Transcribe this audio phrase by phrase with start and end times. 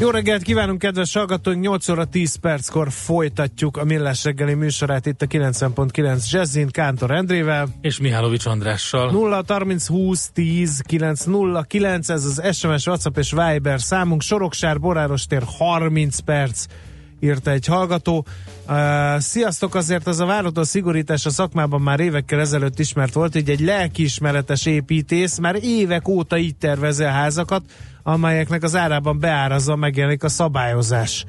[0.00, 1.62] Jó reggelt kívánunk, kedves hallgatóink!
[1.62, 7.68] 8 óra 10 perckor folytatjuk a Millás reggeli műsorát itt a 90.9 Jazzin Kántor Endrével.
[7.80, 9.10] És Mihálovics Andrással.
[9.10, 14.22] 0 30 20 10 9 0 9, ez az SMS, WhatsApp és Viber számunk.
[14.22, 16.66] Soroksár, Boráros tér 30 perc
[17.20, 18.26] írta egy hallgató.
[18.68, 23.50] Uh, sziasztok, azért az a váratlan szigorítás a szakmában már évekkel ezelőtt ismert volt, így
[23.50, 27.62] egy lelkiismeretes építész már évek óta így tervezi a házakat,
[28.02, 31.24] amelyeknek az árában beárazza megjelenik a szabályozás.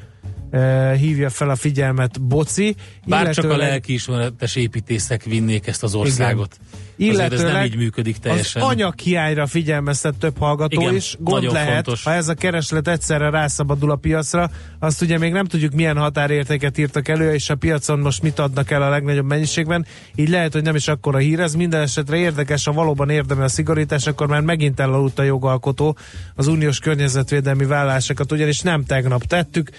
[0.52, 2.76] Uh, hívja fel a figyelmet Boci.
[3.05, 6.58] Bár csak a lelkiismeretes építészek vinnék ezt az országot.
[6.60, 7.13] Igen.
[7.13, 8.62] Illetőleg ez nem így működik teljesen.
[8.62, 11.16] Az anyaghiányra figyelmeztet több hallgató Igen, is.
[11.20, 12.04] Gond lehet, fontos.
[12.04, 14.49] ha ez a kereslet egyszerre rászabadul a piacra,
[14.80, 18.71] azt ugye még nem tudjuk milyen határértéket írtak elő, és a piacon most mit adnak
[18.71, 19.86] el a legnagyobb mennyiségben.
[20.15, 21.40] Így lehet, hogy nem is akkora hír.
[21.40, 25.98] Ez minden esetre érdekes, ha valóban érdemel a szigorítás, akkor már megint elaludt a jogalkotó
[26.36, 29.70] az uniós környezetvédelmi vállásokat, ugyanis nem tegnap tettük,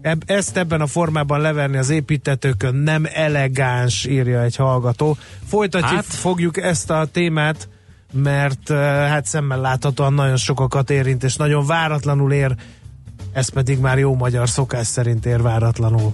[0.00, 5.16] Eb, ezt ebben a formában leverni az építetőkön nem elegáns, írja egy hallgató.
[5.46, 6.04] Folytatjuk, hát?
[6.04, 7.68] fogjuk ezt a témát,
[8.12, 8.68] mert
[9.08, 12.54] hát szemmel láthatóan nagyon sokakat érint, és nagyon váratlanul ér,
[13.32, 16.12] ez pedig már jó magyar szokás szerint ér váratlanul.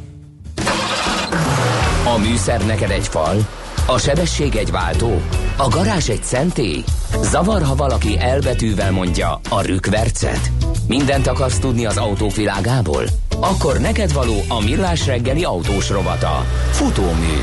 [2.14, 3.46] A műszer neked egy fal,
[3.86, 5.20] a sebesség egy váltó,
[5.56, 6.84] a garázs egy szentély.
[7.22, 10.73] Zavar, ha valaki elbetűvel mondja a rükvercet.
[10.88, 13.04] Mindent akarsz tudni az autóvilágából?
[13.40, 16.44] Akkor neked való a millás reggeli autós rovata.
[16.70, 17.36] Futómű.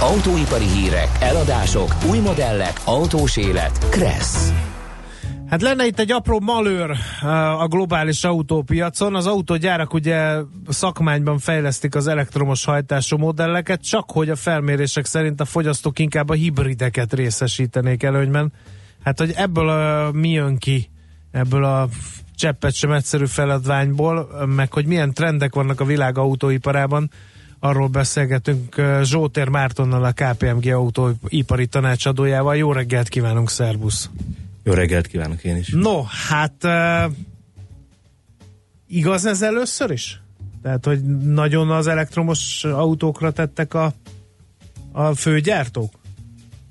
[0.00, 3.88] Autóipari hírek, eladások, új modellek, autós élet.
[3.88, 4.52] Kressz.
[5.48, 6.90] Hát lenne itt egy apró malőr
[7.58, 9.14] a globális autópiacon.
[9.14, 10.36] Az autógyárak ugye
[10.68, 16.34] szakmányban fejlesztik az elektromos hajtású modelleket, csak hogy a felmérések szerint a fogyasztók inkább a
[16.34, 18.52] hibrideket részesítenék előnyben.
[19.04, 20.90] Hát, hogy ebből a, mi jön ki,
[21.30, 21.88] ebből a
[22.34, 27.10] cseppet sem egyszerű feladványból, meg hogy milyen trendek vannak a világ autóiparában,
[27.58, 32.56] arról beszélgetünk Zsótér Mártonnal, a KPMG autóipari tanácsadójával.
[32.56, 34.10] Jó reggelt kívánunk, szervusz!
[34.62, 35.68] Jó reggelt kívánok én is!
[35.68, 37.12] No, hát uh,
[38.86, 40.20] igaz ez először is?
[40.62, 43.92] Tehát, hogy nagyon az elektromos autókra tettek a,
[44.92, 45.92] a főgyártók?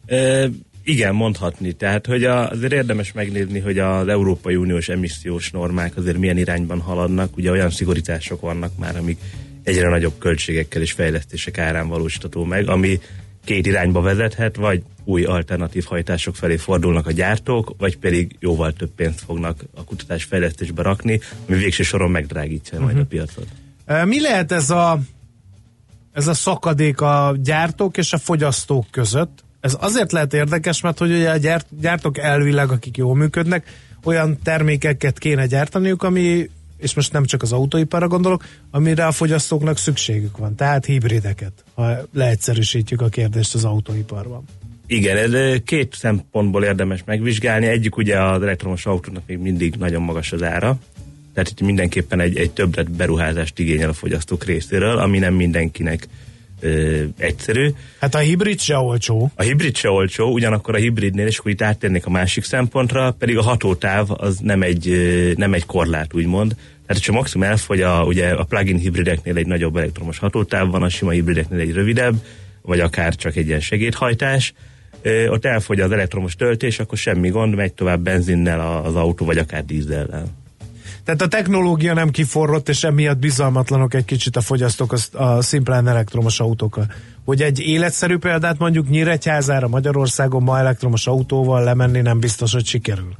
[0.06, 0.50] E,
[0.84, 1.72] igen, mondhatni.
[1.72, 7.38] Tehát, hogy azért érdemes megnézni, hogy az Európai Uniós emissziós normák azért milyen irányban haladnak.
[7.38, 9.20] Ugye olyan szigorítások vannak már, amik
[9.64, 13.00] egyre nagyobb költségekkel és fejlesztések árán valósítható meg, ami
[13.44, 18.92] két irányba vezethet, vagy új alternatív hajtások felé fordulnak a gyártók, vagy pedig jóval több
[18.96, 22.84] pénzt fognak a kutatás fejlesztésbe rakni, ami végső soron megdrágítja uh-huh.
[22.84, 23.10] majd a mhm.
[23.10, 23.48] piacot.
[24.08, 25.00] Mi lehet ez a,
[26.12, 29.44] ez a szakadék a gyártók és a fogyasztók között?
[29.64, 33.66] Ez azért lehet érdekes, mert hogy ugye a gyárt, gyártók elvileg, akik jól működnek,
[34.04, 39.78] olyan termékeket kéne gyártaniuk, ami, és most nem csak az autóiparra gondolok, amire a fogyasztóknak
[39.78, 40.56] szükségük van.
[40.56, 44.44] Tehát hibrideket, ha leegyszerűsítjük a kérdést az autóiparban.
[44.88, 47.66] Igen, ez két szempontból érdemes megvizsgálni.
[47.66, 50.78] Egyik ugye az elektromos autónak még mindig nagyon magas az ára,
[51.34, 56.08] tehát itt mindenképpen egy, egy többlet beruházást igényel a fogyasztók részéről, ami nem mindenkinek
[56.64, 57.70] ö, egyszerű.
[58.00, 59.32] Hát a hibrid se olcsó.
[59.36, 63.38] A hibrid se olcsó, ugyanakkor a hibridnél, és akkor itt áttérnék a másik szempontra, pedig
[63.38, 64.88] a hatótáv az nem egy,
[65.38, 66.56] nem egy korlát, úgymond.
[66.86, 70.90] Tehát, hogyha maximum elfogy a, ugye a plug-in hibrideknél egy nagyobb elektromos hatótáv van, a
[70.90, 72.16] sima hibrideknél egy rövidebb,
[72.62, 74.54] vagy akár csak egy ilyen segédhajtás,
[75.28, 79.66] ott elfogy az elektromos töltés, akkor semmi gond, megy tovább benzinnel az autó, vagy akár
[79.66, 80.43] dízellel.
[81.06, 85.88] Tehát a technológia nem kiforrott, és emiatt bizalmatlanok egy kicsit a fogyasztók a, a szimplán
[85.88, 86.92] elektromos autókkal.
[87.26, 93.16] Hogy egy életszerű példát mondjuk Nyíregyházára Magyarországon ma elektromos autóval lemenni nem biztos, hogy sikerül.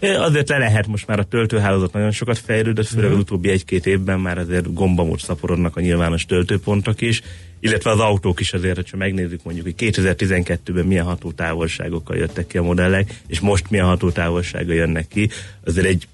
[0.00, 4.20] Azért le lehet most már a töltőhálózat nagyon sokat fejlődött, főleg az utóbbi egy-két évben
[4.20, 7.22] már azért gombamód szaporodnak a nyilvános töltőpontok is,
[7.60, 12.62] illetve az autók is azért, ha megnézzük mondjuk, hogy 2012-ben milyen hatótávolságokkal jöttek ki a
[12.62, 15.30] modellek, és most milyen hatótávolsága jönnek ki,
[15.64, 16.08] azért egy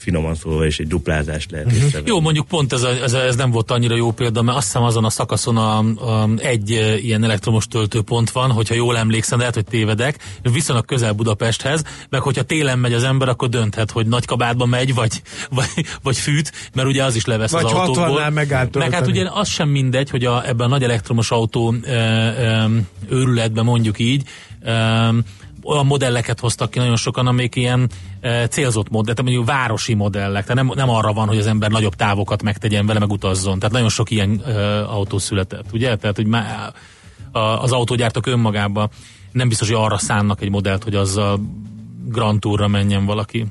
[0.00, 2.02] finoman szólva is egy duplázást lehet uh-huh.
[2.04, 4.82] Jó, mondjuk pont ez, a, ez, ez nem volt annyira jó példa, mert azt hiszem
[4.82, 9.54] azon a szakaszon a, a, egy e, ilyen elektromos töltőpont van, hogyha jól emlékszem, lehet,
[9.54, 14.26] hogy tévedek, viszonylag közel Budapesthez, meg hogyha télen megy az ember, akkor dönthet, hogy nagy
[14.26, 18.30] kabátba megy, vagy, vagy, vagy fűt, mert ugye az is levesz vagy az autóból.
[18.30, 21.90] Meg meg hát ugye az sem mindegy, hogy a, ebben a nagy elektromos autó e,
[21.90, 22.68] e,
[23.08, 24.22] őrületben mondjuk így,
[24.62, 25.12] e,
[25.64, 27.90] olyan modelleket hoztak ki nagyon sokan, amik ilyen
[28.20, 31.70] e, célzott modell, tehát mondjuk városi modellek, tehát nem, nem arra van, hogy az ember
[31.70, 33.58] nagyobb távokat megtegyen vele, meg utazzon.
[33.58, 35.96] Tehát nagyon sok ilyen e, autó született, ugye?
[35.96, 36.72] Tehát, hogy má,
[37.32, 38.90] a, az autógyártók önmagában
[39.32, 41.40] nem biztos, hogy arra szánnak egy modellt, hogy azzal
[42.04, 43.46] Grand Tourra menjen valaki.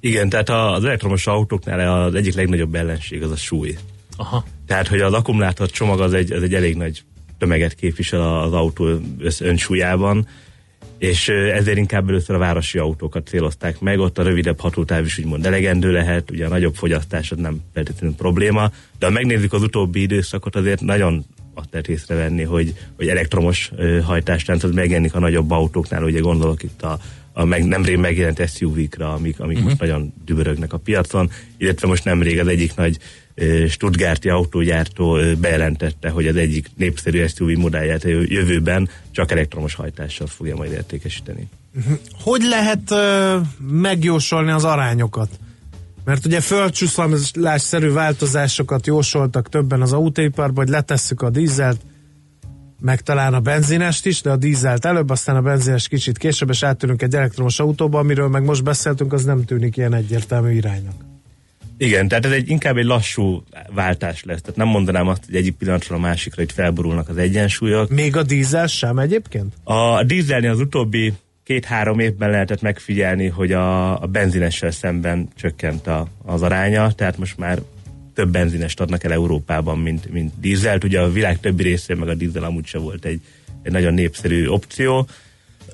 [0.00, 3.76] Igen, tehát az elektromos autóknál az egyik legnagyobb ellenség az a súly.
[4.16, 4.44] Aha.
[4.66, 7.02] Tehát, hogy az akkumulátor csomag az egy, az egy elég nagy
[7.38, 8.86] tömeget képvisel az autó
[9.40, 10.26] önsúlyában,
[10.98, 15.46] és ezért inkább először a városi autókat célozták meg, ott a rövidebb hatótáv is úgymond
[15.46, 20.00] elegendő lehet, ugye a nagyobb fogyasztás az nem feltétlenül probléma, de ha megnézzük az utóbbi
[20.00, 21.24] időszakot, azért nagyon
[21.54, 23.70] azt lehet észrevenni, hogy, hogy elektromos
[24.04, 26.98] hajtástánc megjelenik a nagyobb autóknál, ugye gondolok itt a,
[27.32, 29.70] a meg, nemrég megjelent SUV-kra, amik, amik uh-huh.
[29.70, 32.98] most nagyon dübörögnek a piacon, illetve most nemrég az egyik nagy
[33.68, 40.72] Stuttgarti autógyártó bejelentette, hogy az egyik népszerű SUV modellját jövőben csak elektromos hajtással fogja majd
[40.72, 41.48] értékesíteni.
[41.72, 41.92] Mhm.
[42.22, 42.94] Hogy lehet
[43.60, 45.28] megjósolni az arányokat?
[46.04, 51.80] Mert ugye földcsúszolásszerű változásokat jósoltak többen az autóiparban, hogy letesszük a dízelt,
[52.80, 56.62] meg talán a benzinest is, de a dízelt előbb, aztán a benzines kicsit később, és
[56.62, 61.07] áttűnünk egy elektromos autóba, amiről meg most beszéltünk, az nem tűnik ilyen egyértelmű iránynak.
[61.78, 63.42] Igen, tehát ez egy, inkább egy lassú
[63.74, 64.40] váltás lesz.
[64.40, 67.90] Tehát nem mondanám azt, hogy egyik pillanatról a másikra itt felborulnak az egyensúlyok.
[67.90, 69.54] Még a dízel sem egyébként?
[69.64, 71.12] A dízelni az utóbbi
[71.44, 77.38] két-három évben lehetett megfigyelni, hogy a, a benzinessel szemben csökkent a, az aránya, tehát most
[77.38, 77.58] már
[78.14, 80.84] több benzinest adnak el Európában, mint, mint dízelt.
[80.84, 83.20] Ugye a világ többi részén meg a dízel amúgy se volt egy,
[83.62, 85.08] egy nagyon népszerű opció.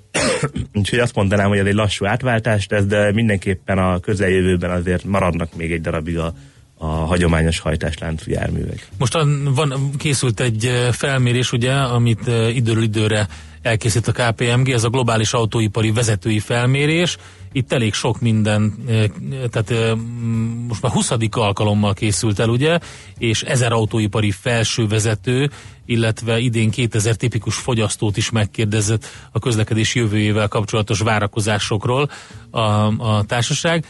[0.75, 5.57] Úgyhogy azt mondanám, hogy ez egy lassú átváltás lesz, de mindenképpen a közeljövőben azért maradnak
[5.57, 6.35] még egy darabig a,
[6.75, 8.89] a hagyományos hajtásláncú járművek.
[8.99, 9.19] Most
[9.55, 13.29] van, készült egy felmérés, ugye, amit időről időre
[13.63, 17.17] elkészít a KPMG, ez a globális autóipari vezetői felmérés.
[17.57, 18.75] Itt elég sok minden,
[19.51, 19.97] tehát
[20.69, 21.13] most már 20.
[21.31, 22.79] alkalommal készült el, ugye,
[23.19, 25.51] és ezer autóipari felsővezető,
[25.85, 32.11] illetve idén 2000 tipikus fogyasztót is megkérdezett a közlekedés jövőjével kapcsolatos várakozásokról
[32.51, 33.87] a, a társaság.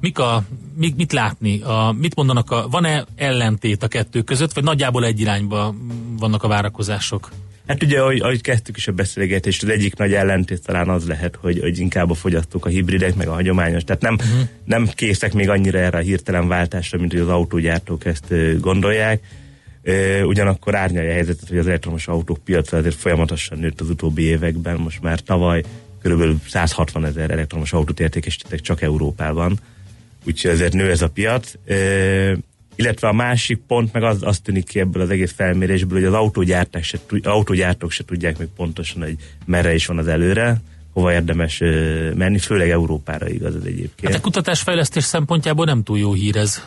[0.00, 0.42] Mik a,
[0.76, 1.60] mit, mit látni?
[1.60, 2.50] A, mit mondanak?
[2.50, 5.74] A, van-e ellentét a kettő között, vagy nagyjából egy irányba
[6.18, 7.30] vannak a várakozások?
[7.66, 11.36] Hát ugye, ahogy, ahogy kezdtük is a beszélgetést, az egyik nagy ellentét talán az lehet,
[11.36, 13.84] hogy, hogy inkább a fogyasztók a hibridek, meg a hagyományos.
[13.84, 14.48] Tehát nem, uh-huh.
[14.64, 19.22] nem készek még annyira erre a hirtelen váltásra, mint hogy az autógyártók ezt gondolják.
[20.24, 24.76] Ugyanakkor árnyalja a helyzetet, hogy az elektromos autók piaca azért folyamatosan nőtt az utóbbi években.
[24.76, 25.62] Most már tavaly
[26.02, 29.58] körülbelül 160 ezer elektromos autót értékesítettek csak Európában.
[30.26, 31.52] Úgyhogy ezért nő ez a piac.
[32.76, 36.14] Illetve a másik pont meg az, az tűnik ki ebből az egész felmérésből, hogy az
[36.14, 39.16] autógyártók se, autógyártók se tudják még pontosan, hogy
[39.46, 40.60] merre is van az előre,
[40.92, 41.58] hova érdemes
[42.14, 44.12] menni, főleg Európára igaz ez egyébként.
[44.12, 46.64] Hát a kutatásfejlesztés szempontjából nem túl jó hír ez.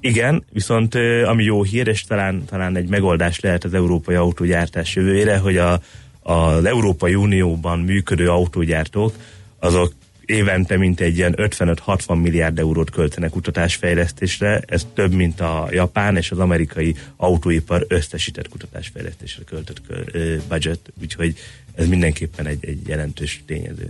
[0.00, 5.38] Igen, viszont ami jó hír, és talán, talán egy megoldás lehet az európai autógyártás jövőjére,
[5.38, 5.80] hogy a,
[6.20, 9.14] az Európai Unióban működő autógyártók
[9.58, 9.92] azok
[10.26, 16.30] évente mint egy ilyen 55-60 milliárd eurót költenek kutatásfejlesztésre, ez több, mint a japán és
[16.30, 19.80] az amerikai autóipar összesített kutatásfejlesztésre költött
[20.48, 21.34] budget, úgyhogy
[21.74, 23.88] ez mindenképpen egy, egy jelentős tényező.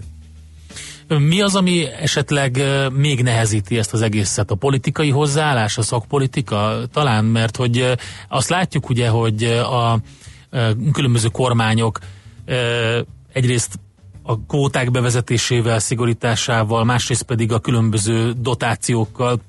[1.09, 4.51] Mi az, ami esetleg még nehezíti ezt az egészet?
[4.51, 6.81] A politikai hozzáállás, a szakpolitika?
[6.93, 7.95] Talán, mert hogy
[8.29, 10.01] azt látjuk ugye, hogy a
[10.93, 11.99] különböző kormányok
[13.33, 13.79] egyrészt
[14.27, 19.41] a kvóták bevezetésével, szigorításával, másrészt pedig a különböző dotációkkal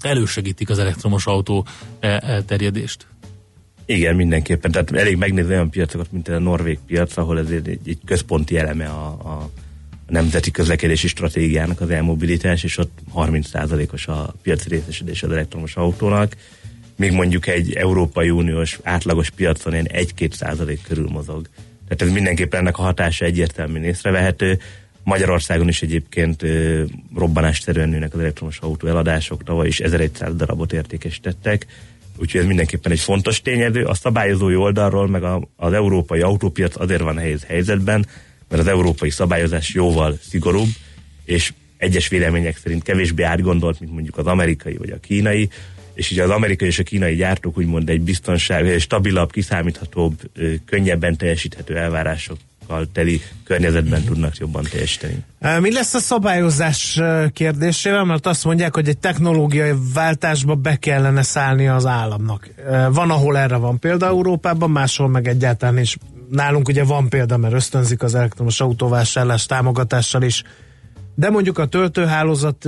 [0.00, 1.66] elősegítik az elektromos autó
[2.46, 3.06] terjedést.
[3.86, 4.70] Igen, mindenképpen.
[4.70, 8.86] Tehát elég megnézni olyan piacokat, mint a norvég piac, ahol ez egy, egy központi eleme
[8.86, 9.50] a, a
[10.08, 16.36] nemzeti közlekedési stratégiának az elmobilitás, és ott 30%-os a piaci részesedés az elektromos autónak,
[16.96, 21.48] még mondjuk egy Európai Uniós átlagos piacon ilyen 1-2 százalék körül mozog.
[21.88, 24.58] Tehát ez mindenképpen ennek a hatása egyértelműen észrevehető.
[25.02, 26.82] Magyarországon is egyébként ö,
[27.16, 31.66] robbanásszerűen nőnek az elektromos autó eladások, tavaly is 1100 darabot értékesítettek,
[32.16, 33.84] úgyhogy ez mindenképpen egy fontos tényező.
[33.84, 38.06] A szabályozói oldalról, meg a, az európai autópiac azért van nehéz helyzetben,
[38.48, 40.68] mert az európai szabályozás jóval szigorúbb,
[41.24, 45.48] és egyes vélemények szerint kevésbé átgondolt, mint mondjuk az amerikai vagy a kínai,
[45.98, 50.14] és ugye az amerikai és a kínai gyártók úgymond egy biztonság, stabilabb, kiszámíthatóbb,
[50.64, 55.24] könnyebben teljesíthető elvárásokkal teli környezetben tudnak jobban teljesíteni.
[55.60, 57.00] Mi lesz a szabályozás
[57.32, 58.04] kérdésével?
[58.04, 62.48] Mert azt mondják, hogy egy technológiai váltásba be kellene szállni az államnak.
[62.90, 65.96] Van, ahol erre van példa Európában, máshol meg egyáltalán is.
[66.30, 70.42] Nálunk ugye van példa, mert ösztönzik az elektromos autóvásárlás támogatással is
[71.18, 72.64] de mondjuk a töltőhálózat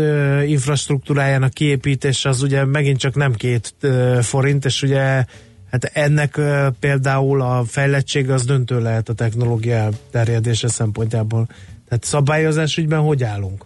[0.46, 5.24] infrastruktúrájának kiépítése az ugye megint csak nem két uh, forint, és ugye
[5.70, 6.40] hát ennek
[6.80, 11.46] például a fejlettség az döntő lehet a technológia terjedése szempontjából.
[11.88, 13.64] Tehát szabályozás ügyben hogy állunk?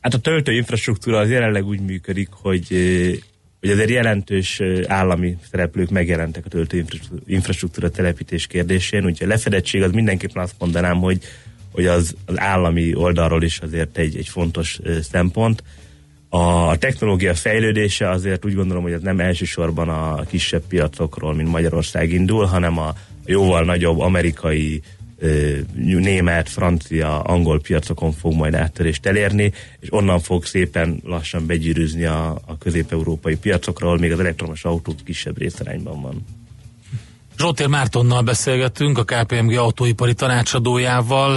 [0.00, 2.66] Hát a töltő infrastruktúra az jelenleg úgy működik, hogy
[3.60, 6.84] hogy azért jelentős állami szereplők megjelentek a töltő
[7.26, 11.18] infrastruktúra telepítés kérdésén, úgyhogy a lefedettség az mindenképpen azt mondanám, hogy
[11.72, 14.78] hogy az, az állami oldalról is azért egy, egy fontos
[15.10, 15.62] szempont.
[16.28, 22.12] A technológia fejlődése azért úgy gondolom, hogy ez nem elsősorban a kisebb piacokról, mint Magyarország
[22.12, 22.94] indul, hanem a
[23.24, 24.82] jóval nagyobb amerikai,
[25.74, 32.30] német, francia, angol piacokon fog majd áttörést elérni, és onnan fog szépen lassan begyűrűzni a,
[32.46, 36.24] a közép-európai piacokról, még az elektromos autók kisebb részarányban van.
[37.38, 41.36] Zsoltér Mártonnal beszélgettünk, a KPMG autóipari tanácsadójával,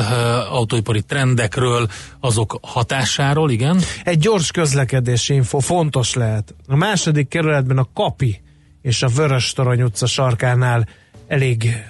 [0.49, 1.87] autóipari trendekről,
[2.19, 3.79] azok hatásáról, igen?
[4.03, 6.55] Egy gyors közlekedési info fontos lehet.
[6.67, 8.41] A második kerületben a Kapi
[8.81, 10.87] és a Vörös Torony utca sarkánál
[11.27, 11.83] elég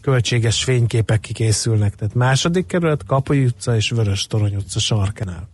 [0.00, 1.94] költséges fényképek kikészülnek.
[1.94, 5.48] Tehát második kerület, Kapi utca és Vörös Torony utca sarkánál.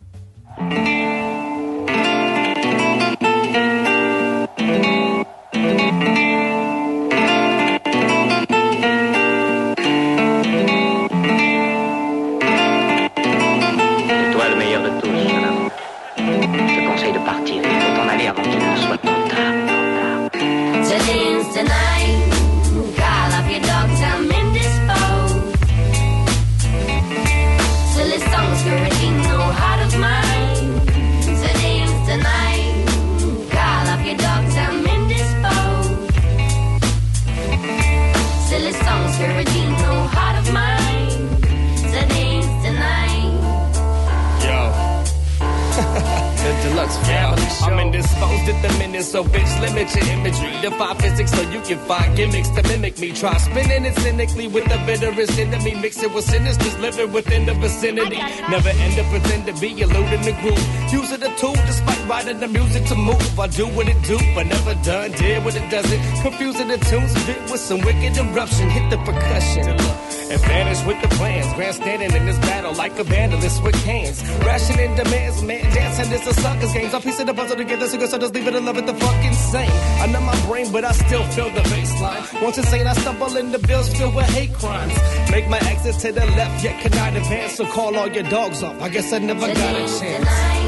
[56.04, 58.18] It with sinisters living within the vicinity.
[58.48, 60.64] Never end up pretend to be eluding the groove.
[60.92, 63.40] Use it a tool despite writing the music to move.
[63.40, 65.12] I do what it do, but never done.
[65.12, 66.00] Did what it doesn't.
[66.22, 68.68] Confusing the tunes, bit with some wicked eruption.
[68.70, 69.64] Hit the percussion
[70.30, 71.52] and vanish with the plans.
[71.54, 74.22] Grandstanding in this battle like a vandalist with cans.
[74.44, 76.92] Rationing demands, man, dancing this a sucker's games.
[76.94, 78.86] I piece of the puzzle together, so good, so just leave it and love it
[78.86, 79.13] the fucking
[79.54, 79.70] same.
[80.02, 82.42] I know my brain, but I still feel the baseline.
[82.42, 84.94] Once insane, I stumble in the bills filled with hate crimes.
[85.30, 88.80] Make my exit to the left, yet cannot advance, so call all your dogs off.
[88.82, 90.63] I guess I never got a chance.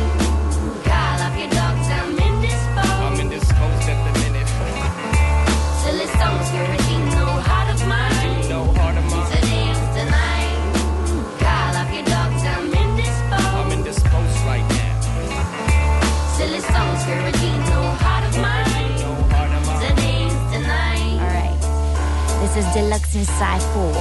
[22.57, 23.93] Is deluxe inside four.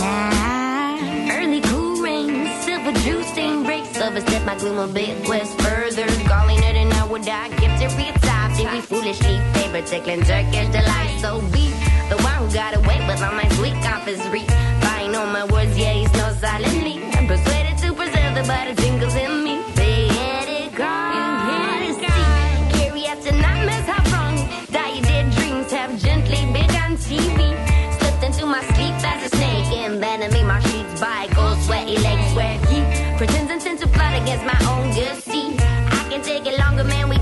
[0.00, 1.32] Nah.
[1.38, 4.00] Early cool rain, silver juice stain breaks.
[4.00, 6.06] Overstep my gloom a bit west further.
[6.26, 8.54] Calling it an hour die, gift every time.
[8.54, 11.18] See, we foolishly favor tickling Turkish delight.
[11.20, 11.70] So be
[12.10, 14.26] the one who got away with all my sweet confidence.
[14.82, 17.02] Buying on my words, yeah, he's no silently.
[17.14, 19.81] I'm persuaded to preserve the butter tingles in me.
[27.04, 27.38] TV.
[27.98, 31.58] Slipped into my sleep as a snake, envenoming my sheets by gold.
[31.62, 32.78] sweaty legs where he
[33.16, 35.60] pretends and tends to fight against my own good seat.
[35.60, 37.08] I can take it longer, man.
[37.08, 37.21] We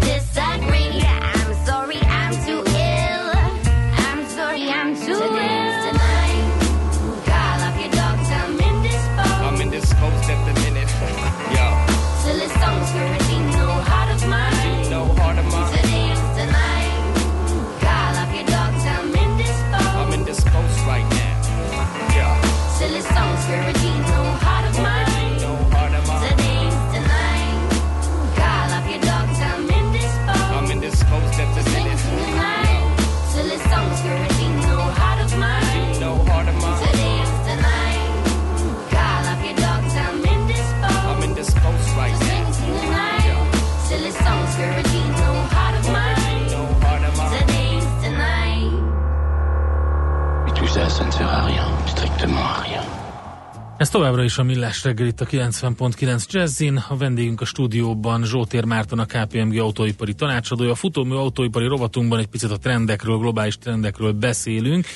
[53.90, 56.84] Ez továbbra is a Millás reggel itt a 90.9 Jazzin.
[56.88, 60.70] A vendégünk a stúdióban Zsótér Márton, a KPMG autóipari tanácsadója.
[60.70, 64.86] A futómű autóipari rovatunkban egy picit a trendekről, globális trendekről beszélünk.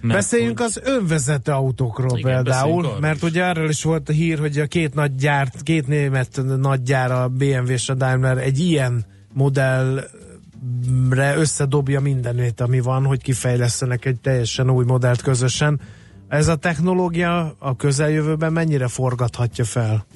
[0.00, 3.22] Mert Beszéljünk az önvezető autókról Igen, például, mert is.
[3.22, 7.12] ugye arról is volt a hír, hogy a két nagy gyárt, két német nagy gyár,
[7.12, 10.04] a BMW és a Daimler egy ilyen modellre
[11.36, 15.80] összedobja mindenét, ami van, hogy kifejlesztenek egy teljesen új modellt közösen.
[16.30, 20.06] Ez a technológia a közeljövőben mennyire forgathatja fel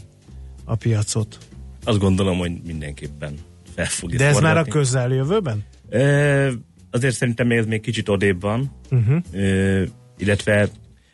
[0.65, 1.39] a piacot?
[1.85, 3.35] Azt gondolom, hogy mindenképpen
[3.75, 4.71] fel fogja De ez már a forgatni.
[4.71, 5.65] közeljövőben?
[5.89, 6.51] Ö,
[6.91, 9.23] azért szerintem ez még kicsit odébb van, uh-huh.
[9.33, 9.83] Ö,
[10.19, 10.69] illetve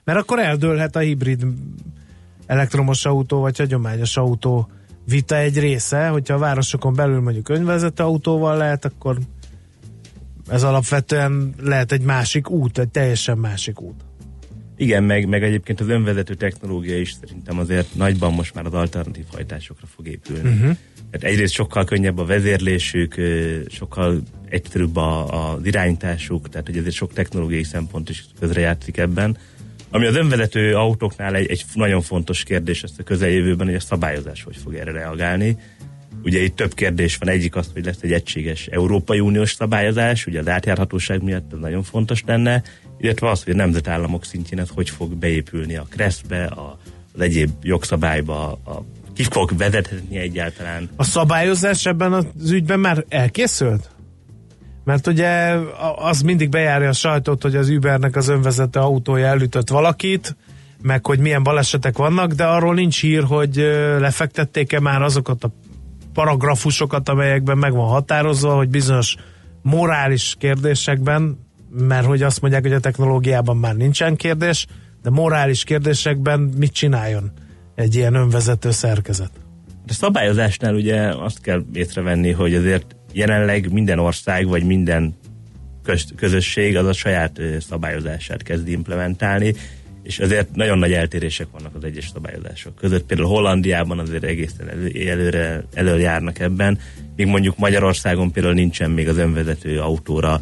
[0.04, 1.47] Mert akkor eldőlhet a hibrid
[2.47, 4.71] elektromos autó vagy hagyományos autó
[5.07, 9.19] vita egy része, hogyha a városokon belül mondjuk önvezető autóval lehet, akkor
[10.49, 14.04] ez alapvetően lehet egy másik út, egy teljesen másik út.
[14.80, 19.25] Igen, meg, meg egyébként az önvezető technológia is szerintem azért nagyban most már az alternatív
[19.32, 20.49] hajtásokra fog épülni.
[20.49, 20.76] Uh-huh.
[21.10, 23.14] Tehát egyrészt sokkal könnyebb a vezérlésük,
[23.68, 29.37] sokkal egyszerűbb a, az irányításuk, tehát hogy ezért sok technológiai szempont is közrejátszik ebben.
[29.90, 34.42] Ami az önvezető autóknál egy, egy nagyon fontos kérdés ezt a közeljövőben, hogy a szabályozás
[34.42, 35.56] hogy fog erre reagálni.
[36.22, 40.40] Ugye itt több kérdés van, egyik az, hogy lesz egy egységes Európai Uniós szabályozás, ugye
[40.40, 42.62] az átjárhatóság miatt ez nagyon fontos lenne,
[43.00, 46.78] illetve az, hogy a nemzetállamok szintjén ez hogy fog beépülni a KRESZ-be, a,
[47.14, 50.88] az egyéb jogszabályba, a, ki fog vezetni egyáltalán.
[50.97, 53.90] A szabályozás ebben az ügyben már elkészült?
[54.85, 55.57] Mert ugye
[55.97, 60.37] az mindig bejárja a sajtót, hogy az Ubernek az önvezető autója elütött valakit,
[60.83, 63.57] meg hogy milyen balesetek vannak, de arról nincs hír, hogy
[63.99, 65.52] lefektették-e már azokat a
[66.12, 69.16] paragrafusokat, amelyekben meg van határozva, hogy bizonyos
[69.62, 71.38] morális kérdésekben,
[71.71, 74.67] mert hogy azt mondják, hogy a technológiában már nincsen kérdés,
[75.03, 77.33] de morális kérdésekben mit csináljon
[77.75, 79.31] egy ilyen önvezető szerkezet?
[79.89, 85.15] A szabályozásnál ugye azt kell észrevenni, hogy azért jelenleg minden ország, vagy minden
[85.83, 89.54] köz- közösség az a saját szabályozását kezdi implementálni,
[90.02, 93.06] és azért nagyon nagy eltérések vannak az egyes szabályozások között.
[93.06, 96.78] Például Hollandiában azért egészen elő, előre, előjárnak ebben,
[97.17, 100.41] míg mondjuk Magyarországon például nincsen még az önvezető autóra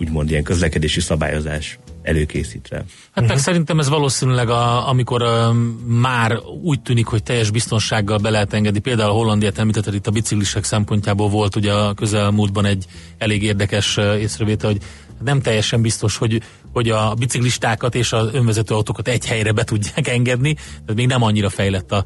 [0.00, 2.76] úgymond ilyen közlekedési szabályozás előkészítve.
[2.76, 3.28] Hát uh-huh.
[3.28, 5.54] meg szerintem ez valószínűleg, a, amikor uh,
[5.86, 8.78] már úgy tűnik, hogy teljes biztonsággal be lehet engedni.
[8.78, 12.84] Például a Hollandiát említetted itt a biciklisek szempontjából volt ugye a közelmúltban egy
[13.18, 14.80] elég érdekes észrevétel, hogy
[15.24, 20.08] nem teljesen biztos, hogy, hogy a biciklistákat és az önvezető autókat egy helyre be tudják
[20.08, 22.04] engedni, tehát még nem annyira fejlett a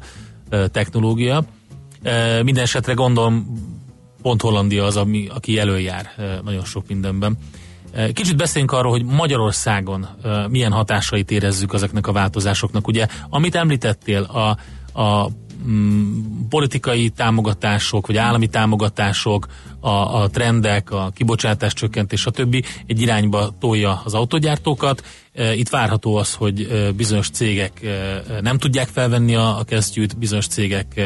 [0.71, 1.45] technológia.
[2.43, 3.63] Minden esetre gondolom
[4.21, 6.11] pont Hollandia az, ami, aki előjár
[6.43, 7.37] nagyon sok mindenben.
[7.95, 12.87] Uh, Kicsit beszéljünk arról, hogy Magyarországon uh, milyen hatásait érezzük ezeknek a változásoknak.
[12.87, 14.57] Ugye, amit említettél, a,
[15.01, 15.29] a
[16.49, 19.47] politikai támogatások, vagy állami támogatások,
[19.85, 22.65] a, a trendek, a kibocsátás csökkentés, stb.
[22.85, 25.03] egy irányba tolja az autogyártókat.
[25.33, 30.17] E, Itt várható az, hogy e, bizonyos cégek e, nem tudják felvenni a, a kesztyűt,
[30.17, 31.01] bizonyos cégek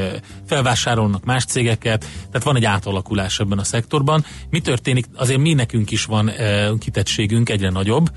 [0.48, 4.26] felvásárolnak más cégeket, tehát van egy átalakulás ebben a szektorban.
[4.50, 5.06] Mi történik?
[5.15, 6.32] Azért mi nekünk is van
[6.80, 8.10] kitettségünk egyre nagyobb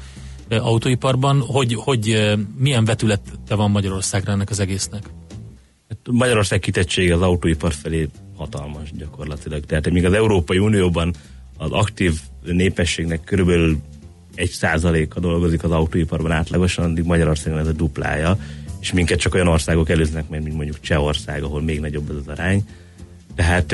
[0.51, 5.03] autóiparban, hogy, hogy milyen vetülete van Magyarországra ennek az egésznek?
[6.11, 9.65] Magyarország kitettsége az autóipar felé hatalmas gyakorlatilag.
[9.65, 11.15] Tehát még az Európai Unióban
[11.57, 13.79] az aktív népességnek körülbelül
[14.35, 18.39] egy százaléka dolgozik az autóiparban átlagosan, addig Magyarországon ez a duplája,
[18.81, 22.29] és minket csak olyan országok előznek meg, mint mondjuk Csehország, ahol még nagyobb ez az
[22.29, 22.65] arány.
[23.35, 23.73] Tehát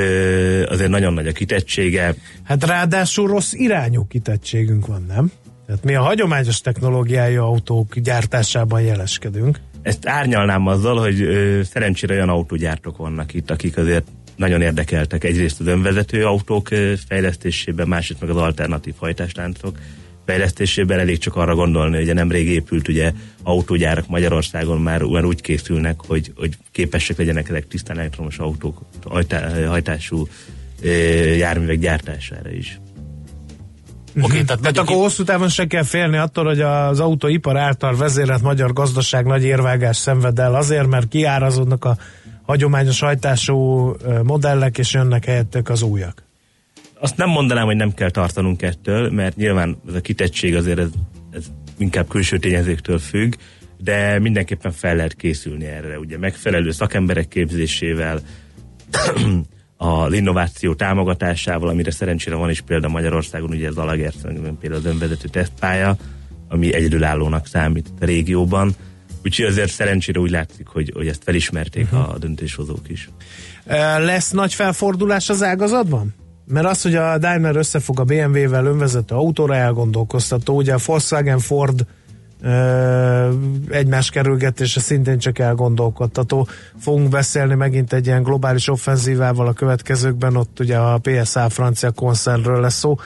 [0.71, 2.15] azért nagyon nagy a kitettsége.
[2.43, 5.33] Hát ráadásul rossz irányú kitettségünk van, nem?
[5.67, 9.61] Tehát mi a hagyományos technológiájú autók gyártásában jeleskedünk.
[9.89, 15.61] Ezt árnyalnám azzal, hogy ö, szerencsére olyan autógyártók vannak itt, akik azért nagyon érdekeltek egyrészt
[15.61, 16.69] az önvezető autók
[17.09, 19.79] fejlesztésében, másrészt meg az alternatív hajtásláncok
[20.27, 26.01] fejlesztésében elég csak arra gondolni, hogy nemrég épült ugye autógyárak Magyarországon már, már úgy készülnek,
[26.07, 30.29] hogy, hogy képesek legyenek ezek tisztán elektromos autók hajtá, hajtású
[31.37, 32.81] járművek gyártására is.
[34.23, 37.57] Oké, okay, tehát, Tehát vagyok akkor hosszú távon se kell félni attól, hogy az autóipar
[37.57, 41.97] által vezérelt magyar gazdaság nagy érvágás szenved el azért, mert kiárazódnak a
[42.43, 46.23] hagyományos hajtású modellek, és jönnek helyettük az újak.
[47.01, 50.89] azt nem mondanám, hogy nem kell tartanunk ettől, mert nyilván ez a kitettség azért ez,
[51.31, 51.45] ez
[51.79, 53.33] inkább külső tényezőktől függ,
[53.79, 58.21] de mindenképpen fel lehet készülni erre, ugye megfelelő szakemberek képzésével,
[59.79, 65.29] az innováció támogatásával, amire szerencsére van is példa Magyarországon, ugye az Alagerszegben például az önvezető
[65.29, 65.97] tesztpálya,
[66.49, 68.75] ami egyedülállónak számít a régióban.
[69.25, 72.15] Úgyhogy azért szerencsére úgy látszik, hogy, hogy ezt felismerték uh-huh.
[72.15, 73.09] a döntéshozók is.
[73.99, 76.15] Lesz nagy felfordulás az ágazatban?
[76.47, 81.81] Mert az, hogy a Daimler összefog a BMW-vel önvezető autóra elgondolkoztató, ugye a Volkswagen Ford
[81.81, 81.85] ö,
[83.71, 86.49] egymás kerülgetése szintén csak elgondolkodtató.
[86.79, 92.61] Fogunk beszélni megint egy ilyen globális offenzívával a következőkben, ott ugye a PSA francia koncernről
[92.61, 92.97] lesz szó.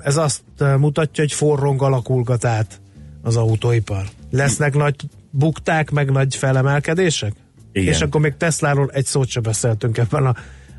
[0.00, 0.42] Ez azt
[0.78, 2.80] mutatja, hogy forrong alakulgat át
[3.22, 4.04] az autóipar.
[4.30, 4.94] Lesznek nagy
[5.30, 7.32] bukták, meg nagy felemelkedések?
[7.72, 7.92] Igen.
[7.92, 10.34] És akkor még Tesláról egy szót sem beszéltünk ebben a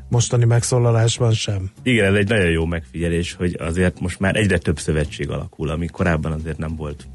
[0.08, 1.70] mostani megszólalásban sem.
[1.82, 5.86] Igen, ez egy nagyon jó megfigyelés, hogy azért most már egyre több szövetség alakul, ami
[5.86, 7.06] korábban azért nem volt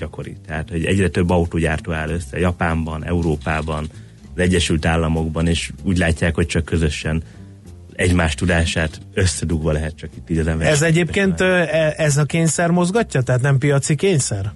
[0.00, 0.36] gyakori.
[0.46, 3.88] Tehát, hogy egyre több autógyártó áll össze Japánban, Európában,
[4.34, 7.22] az Egyesült Államokban, és úgy látják, hogy csak közösen
[7.92, 13.22] egymás tudását összedugva lehet csak itt igazán Ez egyébként e- ez a kényszer mozgatja?
[13.22, 14.52] Tehát nem piaci kényszer?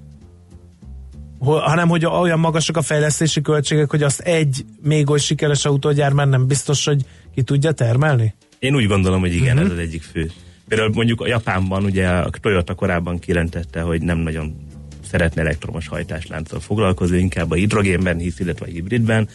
[1.39, 6.29] Hanem hogy olyan magasak a fejlesztési költségek, hogy azt egy még oly sikeres autógyár már
[6.29, 7.05] nem biztos, hogy
[7.35, 8.35] ki tudja termelni?
[8.59, 9.65] Én úgy gondolom, hogy igen, uh-huh.
[9.65, 10.31] ez az egyik fő.
[10.69, 14.57] Például mondjuk a Japánban ugye a Toyota korábban kijelentette, hogy nem nagyon
[15.15, 19.29] szeretne elektromos hajtáslánccal foglalkozni, inkább a hidrogénben hisz, illetve a hibridben,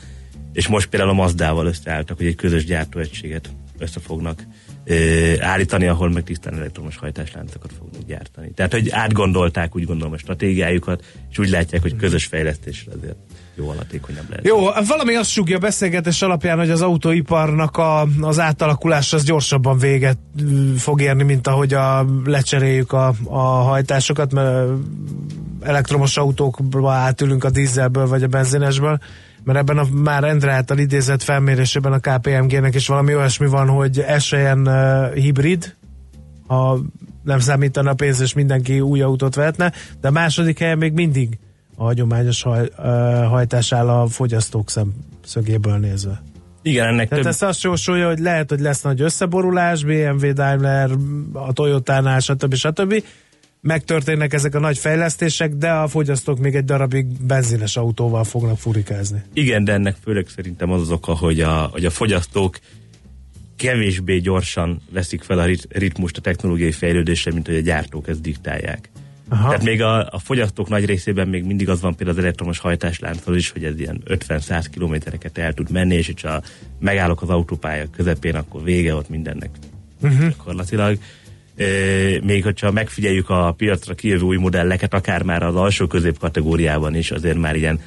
[0.54, 4.44] és most például a Mazdával összeálltak, hogy egy közös gyártóegységet össze fognak
[4.86, 4.96] ö,
[5.40, 8.52] állítani, ahol meg tisztán elektromos hajtásláncokat fognak gyártani.
[8.52, 13.18] Tehát, hogy átgondolták, úgy gondolom, a stratégiájukat, és úgy látják, hogy közös fejlesztésre azért
[13.56, 14.46] jó hatékonyabb lehet.
[14.46, 19.78] Jó, valami azt sugja a beszélgetés alapján, hogy az autóiparnak a, az átalakulás az gyorsabban
[19.78, 20.18] véget
[20.78, 24.70] fog érni, mint ahogy a, lecseréljük a, a hajtásokat, mert
[25.62, 29.00] elektromos autókba átülünk a dízelből vagy a benzinesből,
[29.44, 34.00] mert ebben a már Endre által idézett felmérésében a KPMG-nek is valami olyasmi van, hogy
[34.00, 35.76] eselyen uh, hibrid,
[36.48, 36.80] ha
[37.24, 41.38] nem számítana a pénz, és mindenki új autót vehetne, de a második helyen még mindig
[41.76, 42.86] a hagyományos haj, uh,
[43.26, 46.22] hajtás áll a fogyasztók szemszögéből nézve.
[46.62, 50.90] Igen, ennek Tehát több, ezt azt jósolja, hogy lehet, hogy lesz nagy összeborulás, BMW, Daimler,
[51.34, 52.54] a Toyota-nál, stb.
[52.54, 53.04] stb.
[53.62, 59.24] Megtörténnek ezek a nagy fejlesztések, de a fogyasztók még egy darabig benzines autóval fognak furikázni.
[59.34, 62.60] Igen, de ennek főleg szerintem az az oka, hogy a, hogy a fogyasztók
[63.56, 68.22] kevésbé gyorsan veszik fel a rit- ritmust a technológiai fejlődésre, mint hogy a gyártók ezt
[68.22, 68.90] diktálják.
[69.30, 69.48] Aha.
[69.48, 73.36] Tehát még a, a fogyasztók nagy részében még mindig az van például az elektromos hajtásláncról
[73.36, 76.42] is, hogy ez ilyen 50-100 kilométereket el tud menni, és ha
[76.80, 79.50] megállok az autópálya közepén, akkor vége ott mindennek
[80.02, 80.30] uh-huh.
[80.30, 80.98] gyakorlatilag.
[82.24, 87.12] Még hogyha megfigyeljük a piacra kijövő új modelleket, akár már az alsó közép kategóriában is,
[87.12, 87.80] azért már ilyen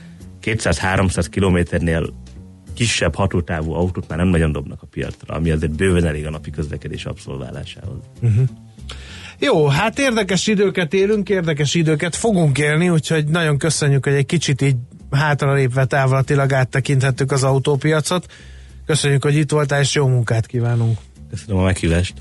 [0.43, 2.15] 200-300 kilométernél
[2.75, 6.51] kisebb hatótávú autót már nem nagyon dobnak a piacra, ami azért bőven elég a napi
[6.51, 7.99] közlekedés abszolválásához.
[9.39, 14.61] Jó, hát érdekes időket élünk, érdekes időket fogunk élni, úgyhogy nagyon köszönjük, hogy egy kicsit
[14.61, 14.77] így
[15.11, 18.27] hátralépve távlatilag áttekinthettük az autópiacot.
[18.87, 20.99] Köszönjük, hogy itt voltál, és jó munkát kívánunk.
[21.31, 22.15] Köszönöm a meghívást.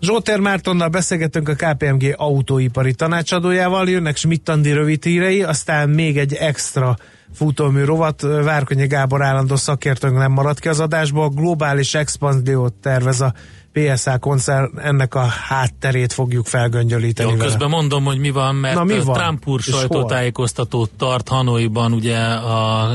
[0.00, 6.96] Zsóter Mártonnal beszélgetünk a KPMG autóipari tanácsadójával, jönnek Schmidt-Andi rövid hírei, aztán még egy extra
[7.34, 8.20] futómű rovat.
[8.20, 11.28] Várkonyi Gábor állandó szakértőnk nem maradt ki az adásból.
[11.28, 13.34] Globális expanziót tervez a
[13.72, 17.48] PSA koncern, ennek a hátterét fogjuk felgöngyölíteni Jó, vele.
[17.48, 19.14] közben mondom, hogy mi van, mert Na, mi van?
[19.14, 22.90] Trump úr sajtótájékoztatót tart Hanoiban ugye a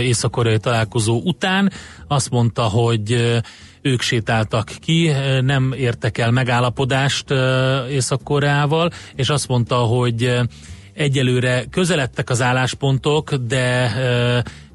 [0.00, 1.72] észak-koreai találkozó után.
[2.08, 3.40] Azt mondta, hogy
[3.86, 7.30] ők sétáltak ki, nem értek el megállapodást
[7.90, 10.38] Észak-Koreával, és azt mondta, hogy
[10.94, 13.92] egyelőre közeledtek az álláspontok, de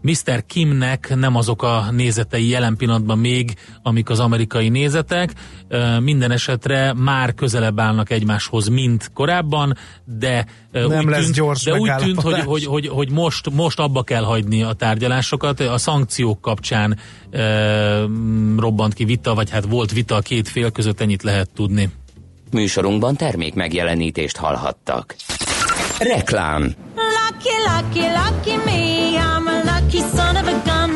[0.01, 0.45] Mr.
[0.45, 5.33] Kimnek nem azok a nézetei jelen pillanatban még, amik az amerikai nézetek.
[5.99, 11.73] Minden esetre már közelebb állnak egymáshoz, mint korábban, de Nem úgy lesz tűnt, gyors de
[11.73, 15.59] úgy tűnt, hogy, hogy, hogy, hogy most, most abba kell hagyni a tárgyalásokat.
[15.59, 18.05] A szankciók kapcsán ö,
[18.57, 21.89] robbant ki vita, vagy hát volt vita a két fél között, ennyit lehet tudni.
[22.51, 25.15] Műsorunkban termék megjelenítést hallhattak.
[25.99, 26.75] Reklám
[27.31, 29.17] Lucky, lucky, lucky me.
[29.17, 30.91] I'm a lucky son of a gun.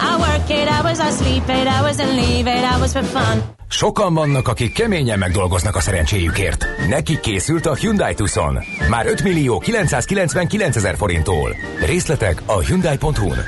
[0.00, 3.42] I work eight hours, I sleep eight hours, and leave eight hours for fun.
[3.68, 6.66] Sokan vannak, akik keményen megdolgoznak a szerencséjükért.
[6.88, 8.58] Nekik készült a Hyundai Tucson.
[8.88, 11.56] Már 5 millió 999 ezer forinttól.
[11.84, 13.38] Részletek a Hyundai.hu-n.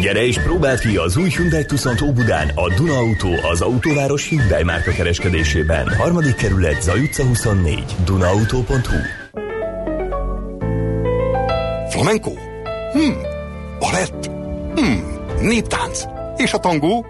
[0.00, 4.62] Gyere és próbáld ki az új Hyundai Tucson Óbudán, a Duna Auto, az autóváros Hyundai
[4.62, 5.96] márka kereskedésében.
[5.96, 9.25] Harmadik kerület, Zaj utca 24, dunaauto.hu
[11.96, 12.32] Flamenco?
[12.92, 13.12] Hm.
[13.78, 14.30] Balett?
[14.74, 15.46] Hm.
[15.46, 16.04] Néptánc?
[16.36, 17.06] És a tangó?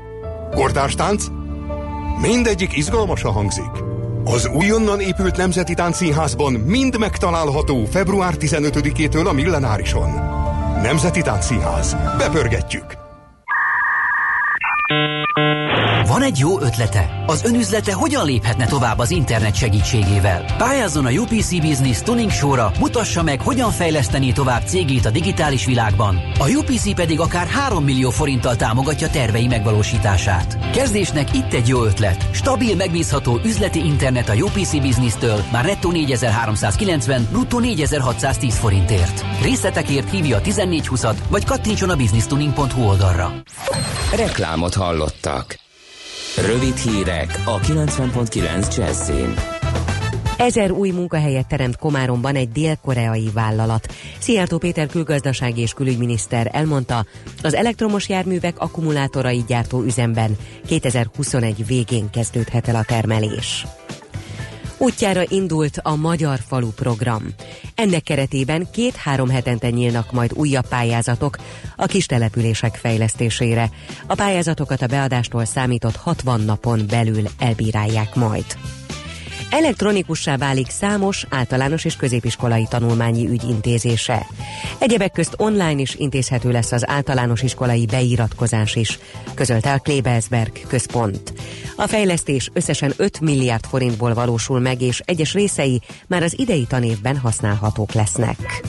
[0.55, 1.25] Kortárs tánc?
[2.21, 3.71] Mindegyik izgalmasan hangzik.
[4.25, 10.11] Az újonnan épült Nemzeti Táncszínházban mind megtalálható február 15-től a Millenárison.
[10.83, 11.97] Nemzeti Táncszínház.
[12.19, 12.96] Bepörgetjük!
[16.17, 17.23] Van egy jó ötlete?
[17.27, 20.45] Az önüzlete hogyan léphetne tovább az internet segítségével?
[20.59, 26.19] Pályázzon a UPC Business Tuning Show-ra, mutassa meg, hogyan fejleszteni tovább cégét a digitális világban.
[26.39, 30.71] A UPC pedig akár 3 millió forinttal támogatja tervei megvalósítását.
[30.73, 32.27] Kezdésnek itt egy jó ötlet.
[32.33, 39.25] Stabil, megbízható üzleti internet a UPC Business-től már nettó 4390, bruttó 4610 forintért.
[39.43, 43.33] Részletekért hívja a 1420-at, vagy kattintson a businesstuning.hu oldalra.
[44.15, 45.65] Reklámot hallottak.
[46.45, 49.35] Rövid hírek a 90.9 Jazzin.
[50.37, 53.95] Ezer új munkahelyet teremt Komáromban egy dél-koreai vállalat.
[54.19, 57.07] Szijjártó Péter külgazdasági és külügyminiszter elmondta,
[57.43, 63.67] az elektromos járművek akkumulátorai gyártó üzemben 2021 végén kezdődhet el a termelés.
[64.79, 67.23] Útjára indult a Magyar Falu program.
[67.75, 71.37] Ennek keretében két-három hetente nyílnak majd újabb pályázatok
[71.77, 73.71] a kis települések fejlesztésére.
[74.07, 78.45] A pályázatokat a beadástól számított 60 napon belül elbírálják majd.
[79.51, 84.27] Elektronikussá válik számos általános és középiskolai tanulmányi ügy intézése.
[84.79, 88.99] Egyebek közt online is intézhető lesz az általános iskolai beiratkozás is,
[89.35, 91.33] közölte a Klebelsberg központ.
[91.77, 97.19] A fejlesztés összesen 5 milliárd forintból valósul meg, és egyes részei már az idei tanévben
[97.19, 98.63] használhatók lesznek.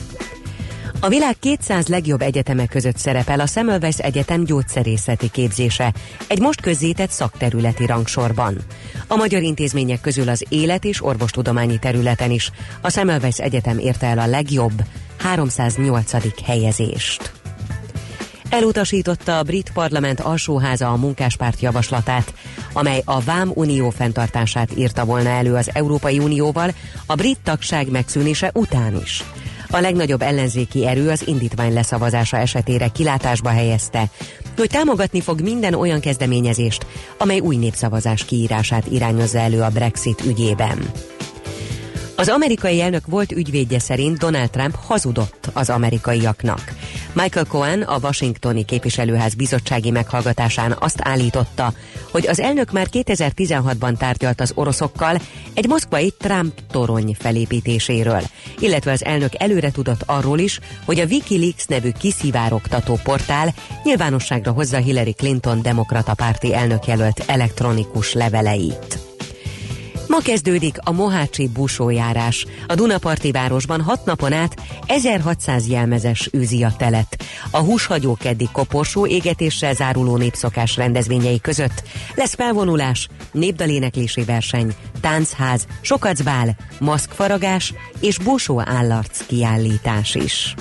[1.00, 5.94] A világ 200 legjobb egyeteme között szerepel a Semmelweis Egyetem gyógyszerészeti képzése,
[6.28, 8.58] egy most közzétett szakterületi rangsorban.
[9.08, 14.20] A magyar intézmények közül az élet és orvostudományi területen is a Semmelweis Egyetem érte el
[14.20, 14.84] a legjobb,
[15.18, 16.44] 308.
[16.46, 17.32] helyezést.
[18.50, 22.34] Elutasította a brit parlament alsóháza a munkáspárt javaslatát,
[22.74, 26.74] amely a Vám Unió fenntartását írta volna elő az Európai Unióval
[27.06, 29.24] a brit tagság megszűnése után is.
[29.69, 34.10] A legnagyobb ellenzéki erő az indítvány leszavazása esetére kilátásba helyezte,
[34.58, 36.86] hogy támogatni fog minden olyan kezdeményezést,
[37.17, 40.91] amely új népszavazás kiírását irányozza elő a Brexit ügyében.
[42.15, 46.62] Az amerikai elnök volt ügyvédje szerint Donald Trump hazudott az amerikaiaknak.
[47.21, 51.73] Michael Cohen a Washingtoni képviselőház bizottsági meghallgatásán azt állította,
[52.12, 55.19] hogy az elnök már 2016-ban tárgyalt az oroszokkal
[55.53, 58.21] egy moszkvai Trump torony felépítéséről,
[58.60, 63.53] illetve az elnök előre tudott arról is, hogy a Wikileaks nevű kiszivárogtató portál
[63.84, 69.07] nyilvánosságra hozza Hillary Clinton demokrata párti elnökjelölt elektronikus leveleit.
[70.08, 72.46] Ma kezdődik a Mohácsi busójárás.
[72.67, 74.56] A Dunaparti városban hat napon át
[74.88, 77.24] 1600 jelmezes űzi a telet.
[77.52, 81.84] A húshagyó keddi koporsó égetéssel záruló népszokás rendezvényei között
[82.15, 90.56] lesz felvonulás, népdaléneklési verseny, táncház, sokacbál, maszkfaragás és busó állarc kiállítás is.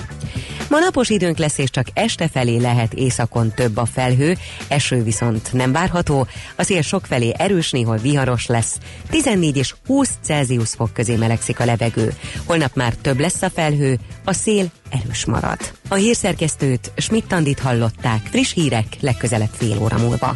[0.69, 5.53] Ma napos időnk lesz, és csak este felé lehet északon több a felhő, eső viszont
[5.53, 8.77] nem várható, a szél felé erős, néhol viharos lesz,
[9.09, 12.13] 14 és 20 Celsius fok közé melegszik a levegő.
[12.45, 15.57] Holnap már több lesz a felhő, a szél erős marad.
[15.89, 20.35] A hírszerkesztőt Schmidt-Tandit hallották, friss hírek legközelebb fél óra múlva.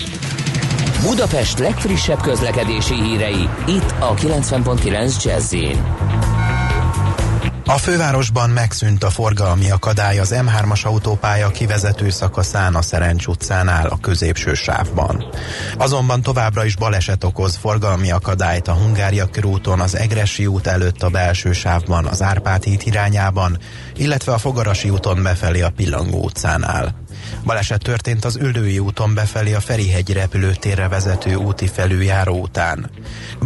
[1.01, 5.53] Budapest legfrissebb közlekedési hírei, itt a 90.9 jazz
[7.73, 13.99] a fővárosban megszűnt a forgalmi akadály az M3-as autópálya kivezető szakaszán a Szerencs utcánál a
[14.01, 15.25] középső sávban.
[15.77, 21.09] Azonban továbbra is baleset okoz forgalmi akadályt a Hungária körúton az Egresi út előtt a
[21.09, 23.57] belső sávban az Árpád híd irányában,
[23.95, 27.00] illetve a Fogarasi úton befelé a Pillangó utcánál.
[27.45, 32.89] Baleset történt az Üldői úton befelé a Ferihegy repülőtérre vezető úti felüljáró után.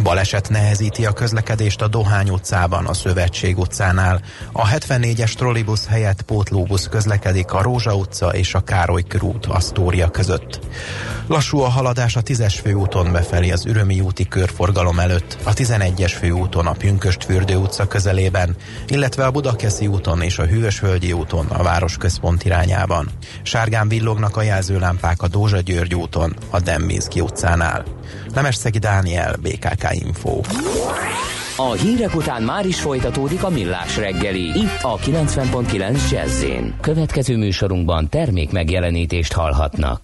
[0.02, 4.20] Baleset nehezíti a közlekedést a Dohány utcában, a Szövetség utcánál.
[4.52, 10.60] A 74-es trollibusz helyett pótlóbusz közlekedik a Rózsa utca és a Károly körút Asztória között.
[11.28, 16.66] Lassú a haladás a 10-es főúton befelé az Ürömi úti körforgalom előtt, a 11-es főúton
[16.66, 18.56] a Pünköstfürdő utca közelében,
[18.88, 23.08] illetve a Budakeszi úton és a Hűvösvölgyi úton a városközpont irányában.
[23.42, 27.84] Sárgán villognak a jelzőlámpák a Dózsa György úton, a Demminszki utcánál.
[28.34, 30.40] Nemesszegi Dániel, BKK Info.
[31.56, 34.44] A hírek után már is folytatódik a millás reggeli.
[34.44, 36.44] Itt a 90.9 jazz
[36.80, 40.00] Következő műsorunkban termék megjelenítést hallhatnak.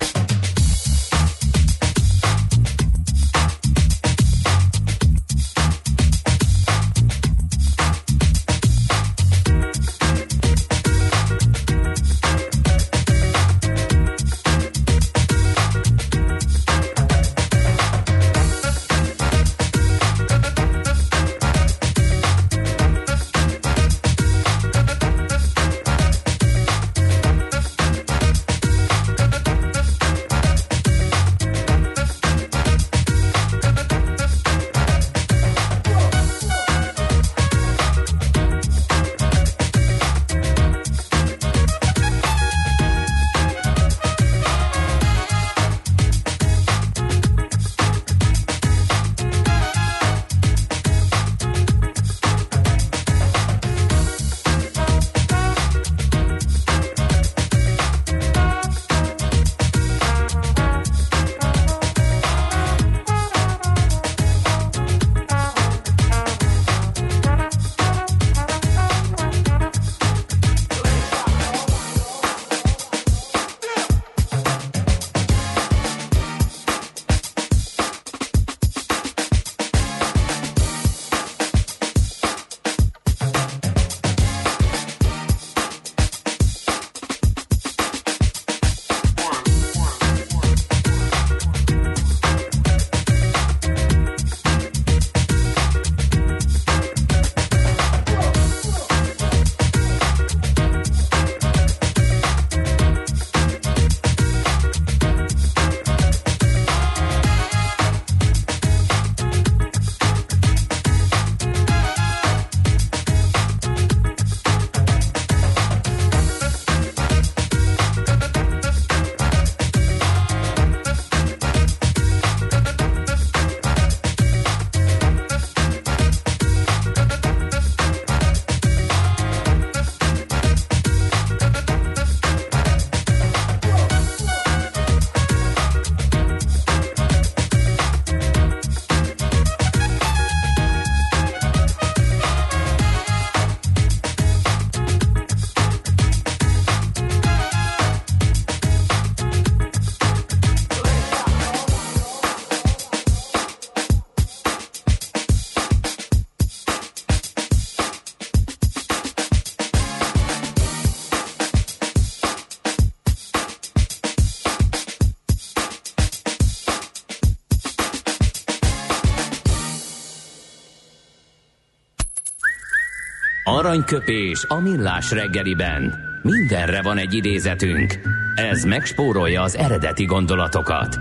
[173.72, 175.94] Aranyköpés a millás reggeliben.
[176.22, 178.00] Mindenre van egy idézetünk.
[178.35, 180.98] Ez megspórolja az eredeti gondolatokat.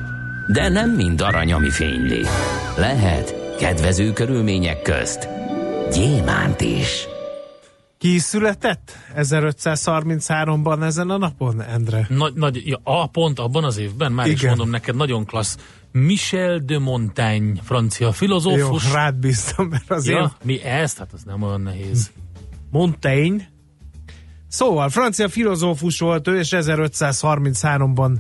[0.48, 2.26] De nem mind arany, ami fényli.
[2.78, 5.30] Lehet kedvező körülmények közt
[5.94, 7.08] gyémánt is.
[7.98, 12.06] Ki született 1533-ban ezen a napon, Endre?
[12.10, 14.38] Nagy, nagy, ja, a pont abban az évben, már Igen.
[14.38, 15.58] is mondom neked, nagyon klassz.
[15.92, 18.94] Michel de Montaigne, francia Jó, filozófus.
[18.94, 20.98] rád bíztam, mert azért ja, mi ezt?
[20.98, 22.12] Hát az nem olyan nehéz.
[22.72, 23.50] Montaigne.
[24.48, 28.12] Szóval, francia filozófus volt ő, és 1533-ban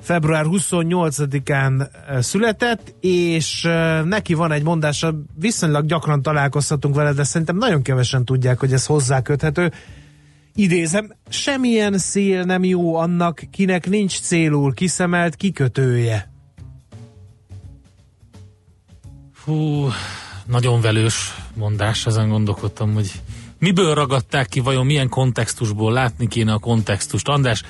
[0.00, 7.24] február 28-án eh, született, és eh, neki van egy mondása, viszonylag gyakran találkozhatunk vele, de
[7.24, 9.72] szerintem nagyon kevesen tudják, hogy ez hozzá köthető.
[10.54, 16.30] Idézem, semmilyen szél nem jó annak, kinek nincs célul kiszemelt kikötője.
[19.32, 19.88] Fú,
[20.46, 23.10] nagyon velős mondás, ezen gondolkodtam, hogy
[23.62, 27.28] miből ragadták ki, vajon milyen kontextusból látni kéne a kontextust.
[27.28, 27.62] András,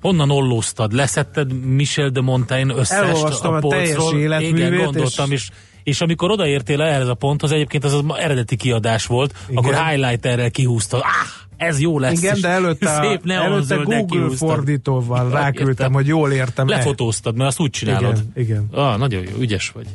[0.00, 0.92] honnan ollóztad?
[0.92, 4.40] Leszetted Michel de Montaigne Elolvastam a teljes polcról?
[4.40, 5.48] Igen, gondoltam, és...
[5.82, 9.56] és amikor odaértél ehhez a ponthoz, egyébként az az eredeti kiadás volt, Igen.
[9.56, 11.00] akkor highlighterrel kihúztad.
[11.00, 12.22] Ah, ez jó lesz.
[12.22, 14.48] Igen, és de előtte, a, szép előtte Google kihúztad.
[14.48, 15.92] fordítóval Ja, ráküldtem, értem.
[15.92, 18.22] hogy jól értem Lefotóztad, mert azt úgy csinálod.
[18.34, 18.68] Igen, igen.
[18.72, 19.86] Ah, nagyon jó, ügyes vagy.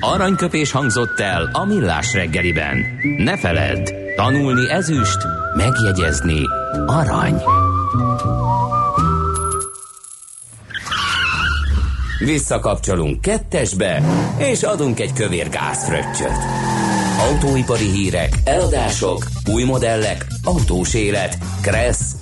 [0.00, 2.84] Aranyköpés hangzott el a millás reggeliben.
[3.16, 5.18] Ne feledd, tanulni ezüst,
[5.56, 6.42] megjegyezni
[6.86, 7.42] arany.
[12.18, 14.02] Visszakapcsolunk kettesbe,
[14.38, 16.38] és adunk egy kövér gázfröccsöt.
[17.18, 22.14] Autóipari hírek, eladások, új modellek, autós élet, kressz,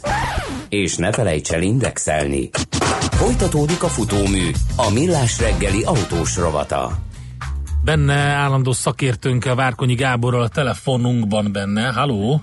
[0.69, 2.51] és ne felejts el indexelni.
[3.11, 7.08] Folytatódik a futómű, a millás reggeli autós rovata.
[7.85, 11.92] Benne állandó szakértőnkkel, Várkonyi Gáborral a telefonunkban benne.
[11.92, 12.40] Halló?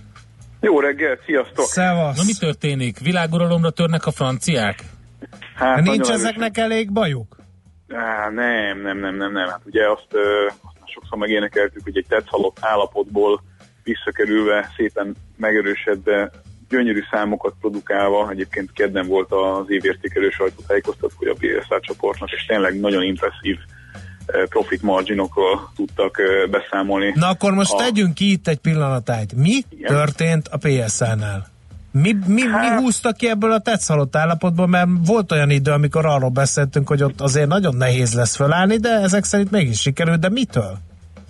[0.59, 1.65] Jó reggelt, sziasztok!
[1.65, 2.17] Szevasz!
[2.17, 2.99] Na mi történik?
[2.99, 4.83] Világuralomra törnek a franciák?
[5.55, 7.37] Hát Nincs nagyon ezeknek elég bajuk?
[7.89, 9.47] Á, nem, nem, nem, nem, nem.
[9.47, 13.43] Hát ugye azt, ö, azt sokszor megénekeltük, hogy egy tetszhalott állapotból
[13.83, 16.31] visszakerülve, szépen megerősödve,
[16.69, 23.03] gyönyörű számokat produkálva, egyébként kedden volt az évértékelő sajtótájékoztatója a PSA csoportnak, és tényleg nagyon
[23.03, 23.57] impresszív
[24.49, 26.15] profit marginokról tudtak
[26.51, 27.13] beszámolni.
[27.15, 29.33] Na akkor most A- tegyünk ki itt egy pillanatájt.
[29.35, 29.93] Mi Igen.
[29.93, 31.47] történt a PSA-nál?
[31.91, 36.05] Mi, mi, Hát- mi húzta ki ebből a tetszhalott állapotból, mert volt olyan idő, amikor
[36.05, 40.29] arról beszéltünk, hogy ott azért nagyon nehéz lesz fölállni, de ezek szerint mégis sikerült, de
[40.29, 40.77] mitől?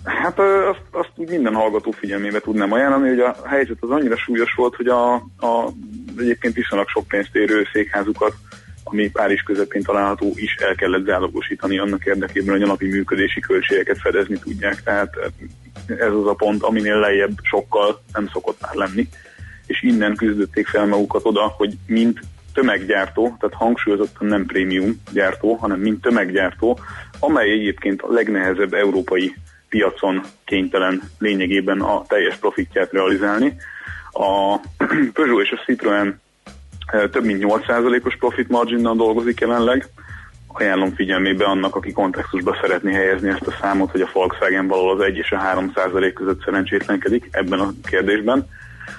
[0.04, 0.38] Hát
[0.70, 4.86] azt, azt minden hallgató figyelmébe tudnám ajánlani, hogy a helyzet az annyira súlyos volt, hogy
[4.86, 5.70] a, a
[6.18, 8.32] egyébként viszonylag sok pénzt érő székházukat,
[8.88, 13.98] ami Párizs közepén található, is el kellett zálogosítani annak érdekében, hogy a napi működési költségeket
[13.98, 14.82] fedezni tudják.
[14.82, 15.14] Tehát
[15.86, 19.08] ez az a pont, aminél lejjebb sokkal nem szokott már lenni.
[19.66, 22.20] És innen küzdötték fel magukat oda, hogy mint
[22.54, 26.78] tömeggyártó, tehát hangsúlyozottan nem prémium gyártó, hanem mint tömeggyártó,
[27.18, 29.34] amely egyébként a legnehezebb európai
[29.68, 33.56] piacon kénytelen lényegében a teljes profitját realizálni.
[34.10, 34.56] A
[35.14, 36.14] Peugeot és a Citroën
[37.10, 39.88] több mint 8%-os profit marginnal dolgozik jelenleg.
[40.46, 45.00] Ajánlom figyelmébe annak, aki kontextusba szeretné helyezni ezt a számot, hogy a Volkswagen valahol az
[45.00, 48.48] 1 és a 3% között szerencsétlenkedik ebben a kérdésben.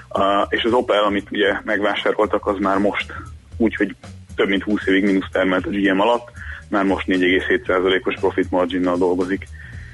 [0.08, 3.12] Uh, és az Opel, amit ugye megvásároltak, az már most
[3.56, 3.94] úgy, hogy
[4.34, 6.30] több mint 20 évig mínusz termelt a GM alatt,
[6.68, 9.46] már most 4,7%-os profit marginnal dolgozik.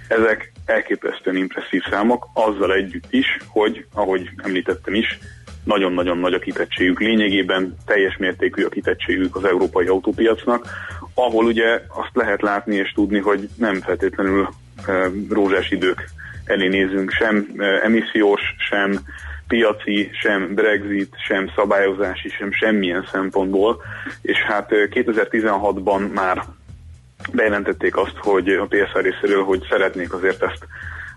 [0.08, 5.18] Ezek elképesztően impresszív számok, azzal együtt is, hogy, ahogy említettem is,
[5.64, 7.00] nagyon-nagyon nagy a kitettségük.
[7.00, 10.66] Lényegében teljes mértékű a kitettségük az európai autópiacnak,
[11.14, 14.48] ahol ugye azt lehet látni és tudni, hogy nem feltétlenül
[14.86, 16.08] e, rózsás idők
[16.44, 19.00] elé nézünk, sem e, emissziós, sem
[19.48, 23.82] piaci, sem Brexit, sem szabályozási, sem semmilyen szempontból,
[24.22, 26.44] és hát e, 2016-ban már
[27.32, 30.66] bejelentették azt, hogy a PSR részéről, hogy szeretnék azért ezt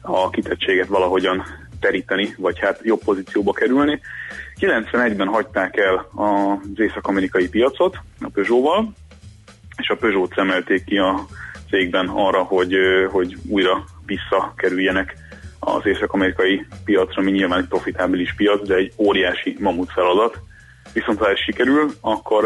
[0.01, 1.45] a kitettséget valahogyan
[1.79, 3.99] teríteni, vagy hát jobb pozícióba kerülni.
[4.59, 8.93] 91-ben hagyták el az észak-amerikai piacot a Peugeot-val,
[9.77, 11.25] és a Peugeot szemelték ki a
[11.69, 12.75] cégben arra, hogy,
[13.11, 15.15] hogy újra visszakerüljenek
[15.59, 20.39] az észak-amerikai piacra, ami nyilván egy profitábilis piac, de egy óriási mamut feladat.
[20.97, 22.45] Viszont ha ez sikerül, akkor,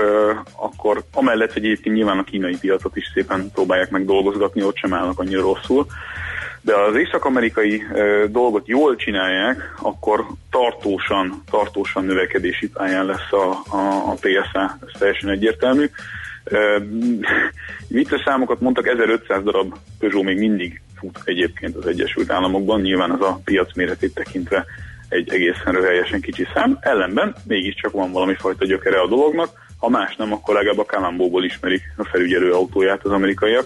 [0.55, 4.93] akkor amellett, hogy egyébként nyilván a kínai piacot is szépen próbálják meg dolgozgatni, ott sem
[4.93, 5.85] állnak annyira rosszul,
[6.61, 7.83] de az észak-amerikai
[8.27, 15.29] dolgot jól csinálják, akkor tartósan, tartósan növekedési pályán lesz a, a, a PSA, ez teljesen
[15.29, 15.89] egyértelmű.
[17.87, 23.21] Vicces számokat mondtak, 1500 darab Peugeot még mindig fut egyébként az Egyesült Államokban, nyilván az
[23.21, 24.65] a piac méretét tekintve
[25.12, 30.16] egy egészen röhelyesen kicsi szám, ellenben mégiscsak van valami fajta gyökere a dolognak, ha más
[30.16, 33.66] nem, akkor legalább a Kalambóból ismerik a felügyelő autóját az amerikaiak,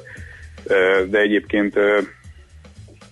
[1.09, 1.79] de egyébként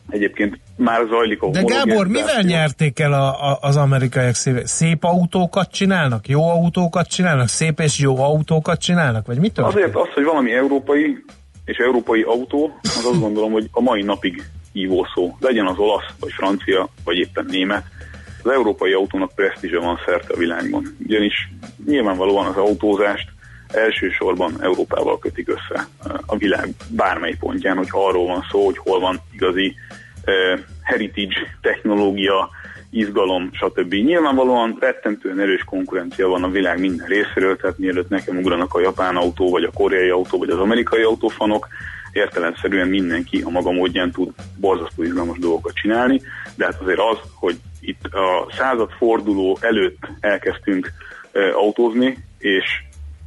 [0.09, 4.67] egyébként már zajlik a De Gábor, mivel nyerték el a, a, az amerikaiak szívét?
[4.67, 6.27] Szép autókat csinálnak?
[6.27, 7.47] Jó autókat csinálnak?
[7.47, 9.25] Szép és jó autókat csinálnak?
[9.25, 9.57] Vagy mit?
[9.57, 11.23] Azért az, hogy valami európai
[11.65, 15.35] és európai autó, az azt gondolom, hogy a mai napig hívó szó.
[15.39, 17.83] Legyen az olasz, vagy francia, vagy éppen német.
[18.43, 20.97] Az európai autónak presztízse van szerte a világban.
[21.05, 21.49] Ugyanis
[21.85, 23.29] nyilvánvalóan az autózást
[23.67, 25.87] elsősorban Európával kötik össze
[26.25, 29.75] a világ bármely pontján, hogy arról van szó, hogy hol van igazi
[30.25, 32.49] uh, heritage, technológia,
[32.93, 33.93] izgalom, stb.
[33.93, 39.15] Nyilvánvalóan rettentően erős konkurencia van a világ minden részéről, tehát mielőtt nekem ugranak a japán
[39.15, 41.67] autó, vagy a koreai autó, vagy az amerikai autófanok,
[42.11, 46.21] értelemszerűen mindenki a maga módján tud borzasztó izgalmas dolgokat csinálni,
[46.55, 50.91] de hát azért az, hogy itt a század forduló előtt elkezdtünk
[51.53, 52.65] autózni, és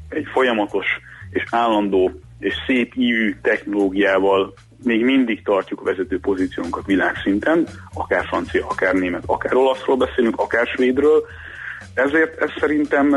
[0.08, 0.86] egy folyamatos
[1.30, 4.54] és állandó és szép ívű technológiával
[4.84, 11.26] még mindig tartjuk vezető pozíciónkat világszinten, akár francia, akár német, akár olaszról beszélünk, akár svédről.
[11.94, 13.14] Ezért ez szerintem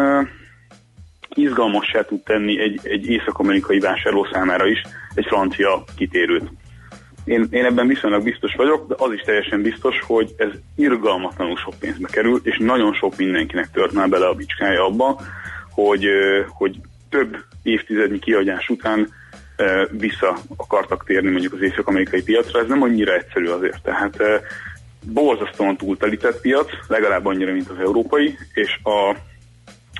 [1.35, 4.81] izgalmassá tud tenni egy, egy észak-amerikai vásárló számára is
[5.13, 6.51] egy francia kitérőt.
[7.23, 11.73] Én, én ebben viszonylag biztos vagyok, de az is teljesen biztos, hogy ez irgalmatlanul sok
[11.79, 15.19] pénzbe kerül, és nagyon sok mindenkinek tört már bele a bicskája abba,
[15.69, 16.05] hogy,
[16.47, 16.79] hogy
[17.09, 19.09] több évtizednyi kiadás után
[19.91, 23.81] vissza akartak térni mondjuk az észak-amerikai piacra, ez nem annyira egyszerű azért.
[23.81, 24.17] Tehát
[25.05, 29.15] borzasztóan túltelített piac, legalább annyira, mint az európai, és a,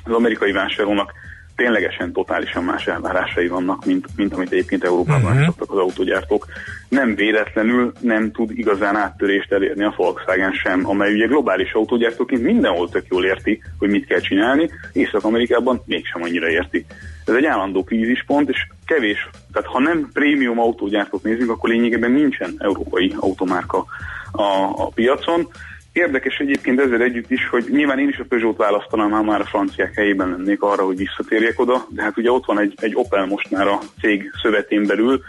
[0.04, 1.12] az amerikai vásárlónak
[1.60, 5.44] ténylegesen totálisan más elvárásai vannak, mint, mint amit egyébként Európában uh-huh.
[5.44, 6.46] szoktak az autógyártók.
[6.88, 12.88] Nem véletlenül nem tud igazán áttörést elérni a Volkswagen sem, amely ugye globális autógyártóként mindenhol
[12.88, 16.86] tök jól érti, hogy mit kell csinálni, Észak-Amerikában mégsem annyira érti.
[17.24, 22.54] Ez egy állandó krízispont, és kevés, tehát ha nem prémium autógyártót nézünk, akkor lényegében nincsen
[22.58, 23.84] európai automárka
[24.32, 24.42] a,
[24.76, 25.48] a piacon.
[25.92, 29.44] Érdekes egyébként ezzel együtt is, hogy nyilván én is a Peugeot választanám, ha már a
[29.44, 33.26] franciák helyében lennék arra, hogy visszatérjek oda, de hát ugye ott van egy, egy Opel
[33.26, 35.20] most már a cég szövetén belül,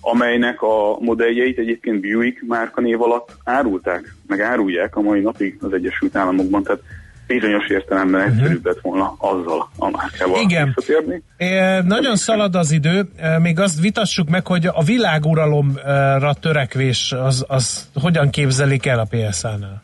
[0.00, 6.16] amelynek a modelljeit egyébként Buick márkanév alatt árulták, meg árulják a mai napig az Egyesült
[6.16, 6.82] Államokban, tehát
[7.28, 8.36] bizonyos értelemben uh-huh.
[8.36, 10.72] egyszerűbb lett volna azzal a márkával Igen.
[10.74, 11.22] visszatérni.
[11.36, 13.08] É, nagyon szalad az idő,
[13.42, 19.80] még azt vitassuk meg, hogy a világuralomra törekvés az, az hogyan képzelik el a PSA-nál?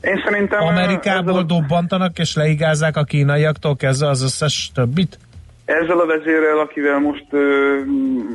[0.00, 0.62] Én szerintem...
[0.62, 1.42] Amerikából a...
[1.42, 5.18] dobbantanak és leigázzák a kínaiaktól kezdve az összes többit?
[5.64, 7.40] Ezzel a vezérrel, akivel most uh,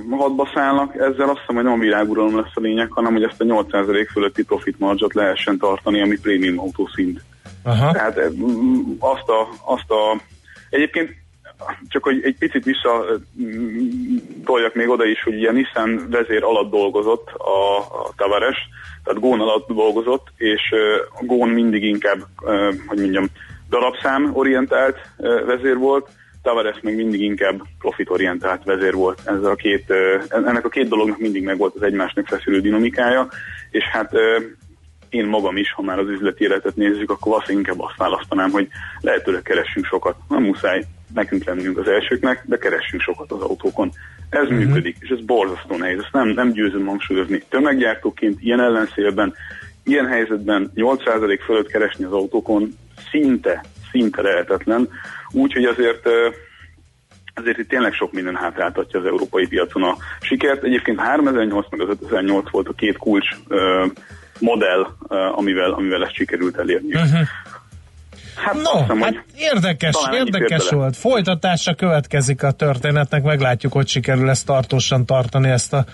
[0.10, 3.42] hadba szállnak, ezzel azt hiszem, hogy nem a világuralom lesz a lényeg, hanem hogy ezt
[3.42, 7.22] a 8% fölötti profit margot lehessen tartani, ami prémium autószint.
[7.66, 7.92] Aha.
[7.92, 8.18] Tehát
[9.00, 10.22] azt a, azt a
[10.70, 11.10] egyébként
[11.88, 13.06] csak hogy egy picit vissza
[14.46, 18.58] toljak még oda is, hogy ilyen Nissan vezér alatt dolgozott a, a Tavares,
[19.04, 20.62] tehát Gón alatt dolgozott, és
[21.20, 22.18] a Gón mindig inkább,
[22.88, 23.26] hogy mondjam,
[23.70, 24.98] darabszám orientált
[25.46, 26.10] vezér volt,
[26.42, 29.22] Tavares még mindig inkább profitorientált vezér volt.
[29.26, 29.94] Ezzel a két,
[30.30, 33.28] ennek a két dolognak mindig meg volt az egymásnak feszülő dinamikája,
[33.72, 34.12] és hát
[35.16, 38.68] én magam is, ha már az üzleti életet nézzük, akkor valószínűleg inkább azt választanám, hogy
[39.02, 40.16] lehetőleg keressünk sokat.
[40.30, 43.92] Nem muszáj nekünk lennünk az elsőknek, de keressünk sokat az autókon.
[44.30, 44.58] Ez uh-huh.
[44.58, 46.00] működik, és ez borzasztó nehéz.
[46.00, 47.44] Ezt nem, nem győzöm hangsúlyozni.
[47.50, 49.34] Tömeggyártóként ilyen ellenszélben,
[49.84, 52.74] ilyen helyzetben 8% fölött keresni az autókon
[53.12, 54.90] szinte, szinte lehetetlen.
[55.32, 56.10] Úgyhogy azért
[57.34, 60.64] ezért itt tényleg sok minden hátráltatja az európai piacon a sikert.
[60.64, 63.30] Egyébként 3008 meg az 5008 volt a két kulcs
[64.40, 64.86] modell,
[65.36, 66.94] amivel, amivel ezt sikerült elérni.
[66.96, 67.20] Uh-huh.
[68.36, 70.96] Hát, no, hiszem, hát érdekes, érdekes volt.
[70.96, 75.86] Folytatása következik a történetnek, meglátjuk, hogy sikerül ezt tartósan tartani, ezt a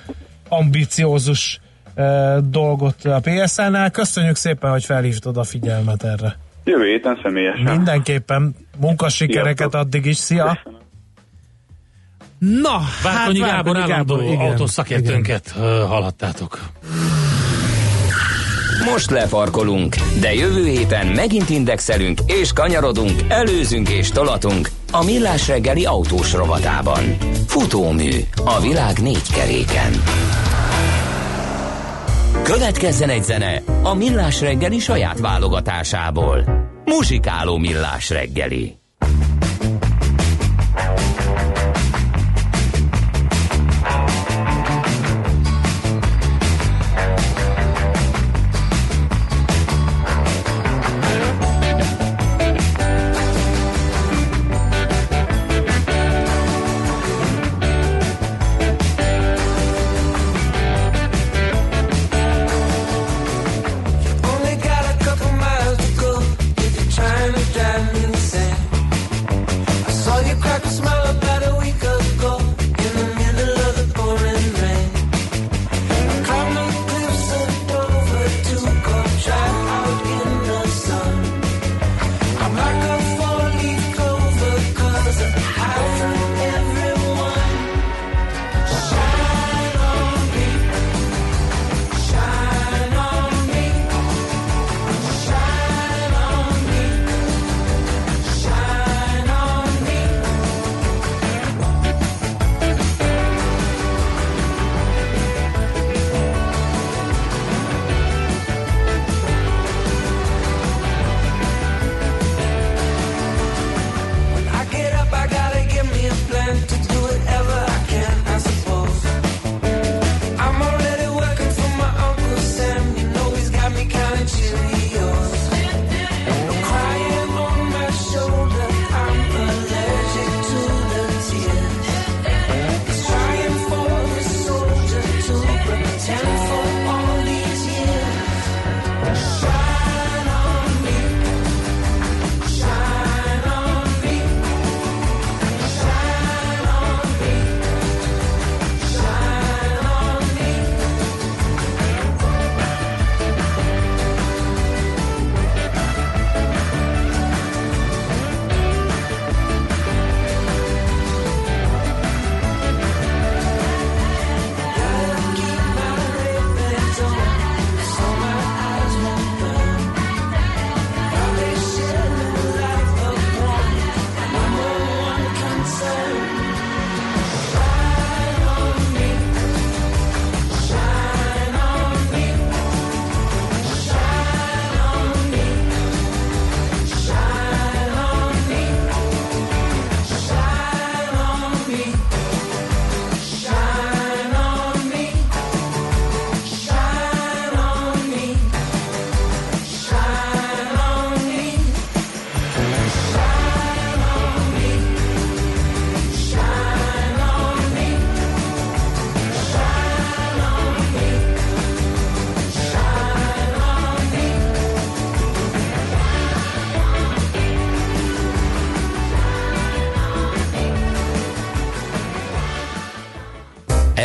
[0.49, 1.59] ambiciózus
[1.95, 3.91] e, dolgot a PSN-nál.
[3.91, 6.37] Köszönjük szépen, hogy felhívtad a figyelmet erre.
[6.63, 7.75] Jövő héten személyesen.
[7.75, 10.17] Mindenképpen munkasikereket addig is.
[10.17, 10.59] Szia!
[10.63, 10.79] Köszönöm.
[12.61, 15.51] Na, Várkonyi hát Gábor állandó autószakértőnket
[15.87, 16.59] hallhattátok.
[18.85, 25.85] Most lefarkolunk, de jövő héten megint indexelünk és kanyarodunk, előzünk és tolatunk a Millás reggeli
[25.85, 27.17] autós rovatában.
[27.47, 28.11] Futómű
[28.45, 29.91] a világ négy keréken.
[32.43, 36.43] Következzen egy zene a Millás reggeli saját válogatásából.
[36.85, 38.80] Muzsikáló Millás reggeli.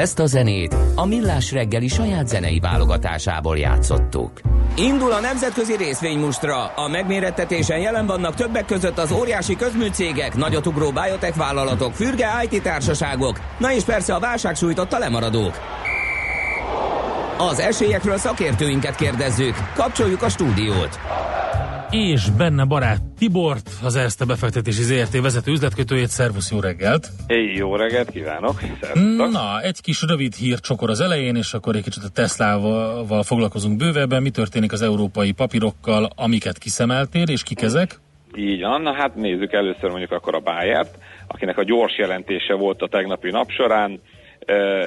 [0.06, 4.30] Ezt a zenét a Millás reggeli saját zenei válogatásából játszottuk.
[4.76, 6.66] Indul a nemzetközi részvénymustra.
[6.66, 13.40] A megmérettetésen jelen vannak többek között az óriási közműcégek, nagyotugró biotech vállalatok, fürge IT társaságok,
[13.58, 15.58] na és persze a válság sújtotta lemaradók.
[17.38, 19.54] Az esélyekről szakértőinket kérdezzük.
[19.74, 20.98] Kapcsoljuk a stúdiót.
[21.90, 26.08] És benne barát Tibort, az Erste befektetési ZRT vezető üzletkötőjét.
[26.08, 27.08] Szervusz, jó reggelt!
[27.28, 28.60] Hey, jó reggelt kívánok!
[28.80, 29.30] Szervusztok.
[29.30, 33.76] Na, egy kis rövid hír csokor az elején, és akkor egy kicsit a Teslával foglalkozunk
[33.76, 34.22] bővebben.
[34.22, 38.00] Mi történik az európai papírokkal, amiket kiszemeltél, és kik ezek?
[38.34, 42.82] Így van, na hát nézzük először mondjuk akkor a Bayert, akinek a gyors jelentése volt
[42.82, 44.00] a tegnapi nap során.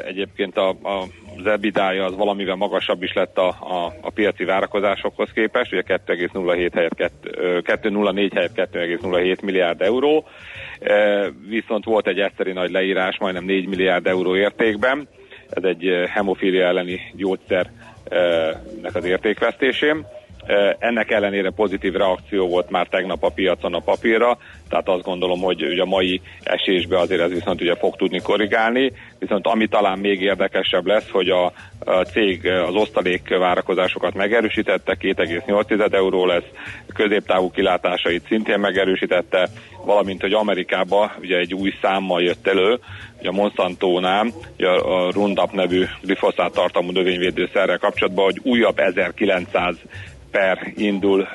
[0.05, 1.03] Egyébként a, a,
[1.39, 6.71] az EBITDA-ja az valamivel magasabb is lett a, a, a piaci várakozásokhoz képest, ugye 2,07
[6.73, 10.27] helyett 2,04 helyett 2,07 milliárd euró,
[11.49, 15.07] viszont volt egy egyszeri nagy leírás, majdnem 4 milliárd euró értékben,
[15.49, 17.75] ez egy hemofília elleni gyógyszernek
[18.93, 20.05] az értékvesztésén.
[20.79, 24.37] Ennek ellenére pozitív reakció volt már tegnap a piacon a papírra,
[24.69, 28.91] tehát azt gondolom, hogy ugye a mai esésbe azért ez viszont ugye fog tudni korrigálni,
[29.19, 31.45] viszont ami talán még érdekesebb lesz, hogy a,
[31.79, 36.47] a cég az osztalék várakozásokat megerősítette, 2,8 euró lesz,
[36.93, 39.49] középtávú kilátásait szintén megerősítette,
[39.85, 42.79] valamint, hogy Amerikába ugye egy új számmal jött elő,
[43.19, 44.27] ugye a Monsanto-nál,
[44.57, 49.75] ugye a Roundup nevű glifoszát tartalmú növényvédőszerrel kapcsolatban, hogy újabb 1900
[50.31, 51.27] per indul,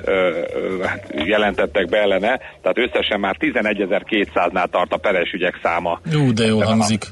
[0.82, 6.00] hát jelentettek be ellene, tehát összesen már 11.200-nál tart a peres ügyek száma.
[6.12, 7.04] Jó, de jól hangzik.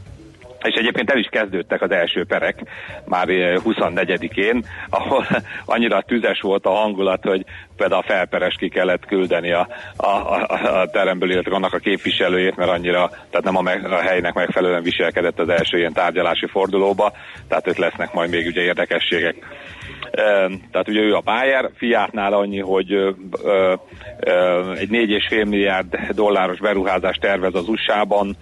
[0.62, 2.60] És egyébként el is kezdődtek az első perek
[3.04, 5.26] már 24-én, ahol
[5.64, 7.44] annyira tüzes volt a hangulat, hogy
[7.76, 12.56] például a felperes ki kellett küldeni a, a, a, a teremből, illetve annak a képviselőjét,
[12.56, 17.12] mert annyira, tehát nem a, meg, a helynek megfelelően viselkedett az első ilyen tárgyalási fordulóba,
[17.48, 19.36] tehát itt lesznek majd még ugye érdekességek.
[20.70, 22.92] Tehát ugye ő a Bayer, Fiatnál annyi, hogy
[24.78, 28.36] egy 4,5 milliárd dolláros beruházást tervez az USA-ban,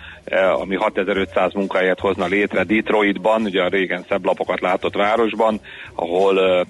[0.60, 5.60] ami 6500 munkahelyet hozna létre Detroitban, ugye a régen szebb lapokat látott városban,
[5.94, 6.66] ahol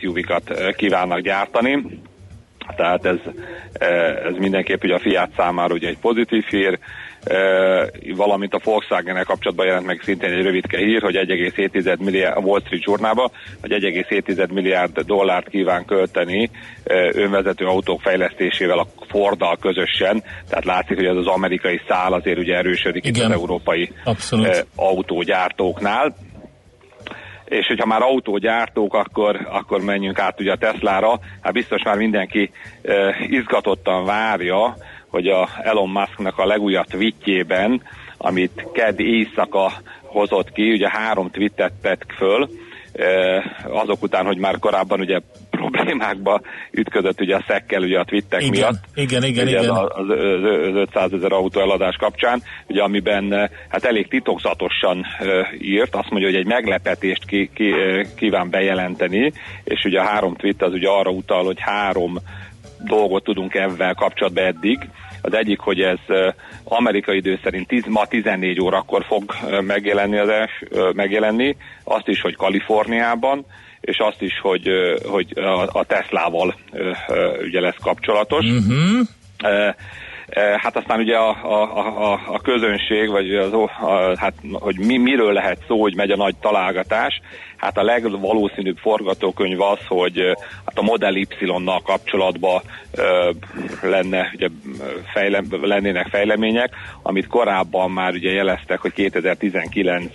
[0.00, 2.00] SUV-kat kívánnak gyártani.
[2.76, 3.18] Tehát ez,
[4.28, 6.78] ez mindenképp ugye a Fiat számára ugye egy pozitív hír,
[8.16, 12.60] valamint a volkswagen kapcsolatban jelent meg szintén egy rövidke hír, hogy 1,7 milliárd, a Wall
[12.64, 16.50] Street Journalba, hogy 1,7 milliárd dollárt kíván költeni
[17.12, 22.56] önvezető autók fejlesztésével a Forddal közösen, tehát látszik, hogy ez az amerikai szál azért ugye
[22.56, 23.14] erősödik Igen.
[23.24, 24.66] itt az európai Abszolút.
[24.76, 26.14] autógyártóknál
[27.48, 31.18] és hogyha már autógyártók, akkor, akkor menjünk át ugye a Teslára.
[31.40, 32.50] Hát biztos már mindenki
[33.28, 34.76] izgatottan várja,
[35.16, 37.82] hogy a Elon Musknak a legújabb tweetjében,
[38.16, 42.48] amit ked éjszaka hozott ki, ugye három tweetet tett föl,
[43.68, 46.40] azok után, hogy már korábban ugye problémákba
[46.70, 48.84] ütközött ugye a szekkel ugye a twittek Igen, miatt.
[48.94, 49.70] igen, igen, ugye igen.
[49.70, 55.04] Az, az, az 500 ezer autó eladás kapcsán, ugye amiben hát elég titokzatosan
[55.58, 57.74] írt, azt mondja, hogy egy meglepetést ki, ki,
[58.16, 59.32] kíván bejelenteni,
[59.64, 62.18] és ugye a három tweet az ugye arra utal, hogy három
[62.84, 64.78] dolgot tudunk ebben kapcsolatban eddig.
[65.26, 65.98] Az egyik, hogy ez
[66.64, 70.62] amerikai idő szerint 10, ma 14 órakor fog megjelenni, az els,
[70.92, 73.46] megjelenni, azt is, hogy Kaliforniában,
[73.80, 74.68] és azt is, hogy,
[75.04, 75.38] hogy
[75.72, 76.54] a, Teslával
[77.42, 78.44] ugye lesz kapcsolatos.
[78.44, 79.08] Uh-huh.
[80.28, 83.68] Eh, eh, Hát aztán ugye a, a, a, a közönség, vagy az, a,
[84.16, 87.20] hát, hogy mi, miről lehet szó, hogy megy a nagy találgatás,
[87.56, 90.32] hát a legvalószínűbb forgatókönyv az, hogy eh,
[90.66, 92.62] hát a Model Y-nal kapcsolatban
[92.94, 93.30] ö,
[93.82, 94.48] lenne, ugye,
[95.12, 100.12] fejle, lennének fejlemények, amit korábban már ugye jeleztek, hogy 2019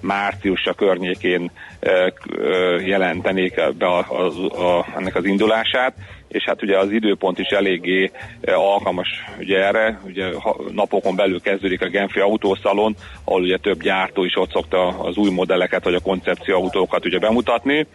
[0.00, 1.50] márciusa környékén
[1.80, 4.22] ö, ö, jelentenék be a, a,
[4.62, 5.94] a, ennek az indulását,
[6.32, 8.10] és hát ugye az időpont is eléggé
[8.40, 9.08] eh, alkalmas
[9.38, 10.24] ugye erre, ugye
[10.72, 15.30] napokon belül kezdődik a Genfi autószalon, ahol ugye több gyártó is ott szokta az új
[15.30, 17.86] modelleket vagy a koncepció autókat ugye bemutatni,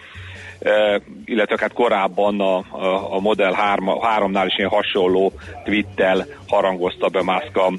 [0.59, 5.31] Eh, illetve hát korábban a, a, a Model 3, 3-nál is ilyen hasonló
[5.63, 7.73] tweettel harangozta be Musk a-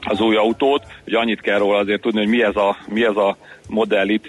[0.00, 0.82] az új autót.
[1.06, 3.36] Ugye annyit kell róla azért tudni, hogy mi ez a, mi ez a
[3.68, 4.20] Model Y,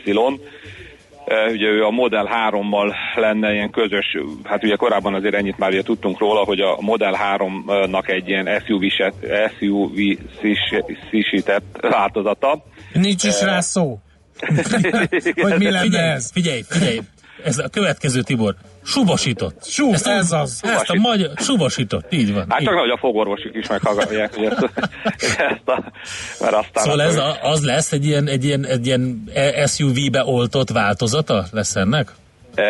[1.52, 5.84] ugye ő a Model 3-mal lenne ilyen közös, hát ugye korábban azért ennyit már ugye
[5.84, 9.14] tudtunk róla, hogy a Model 3-nak egy ilyen SUV-set,
[9.58, 12.64] SUV-szisített változata.
[12.94, 14.00] Nincs is Eh, rá szó.
[15.42, 16.32] hogy mi lenne ez?
[16.32, 17.00] Figyelj, figyelj.
[17.44, 18.56] Ez a következő Tibor.
[18.84, 19.66] Subosított.
[19.66, 20.62] Sú, ezt, ez az.
[20.64, 22.46] Ezt a magyar, subosított, így van.
[22.50, 22.68] Hát így.
[22.68, 24.64] csak hogy a fogorvosok is meghallgatják, hogy ezt,
[25.52, 25.92] ezt a,
[26.40, 29.32] mert aztán Szóval ez a, az lesz egy ilyen, egy ilyen, egy ilyen
[29.66, 32.12] SUV-be oltott változata lesz ennek?
[32.56, 32.64] E,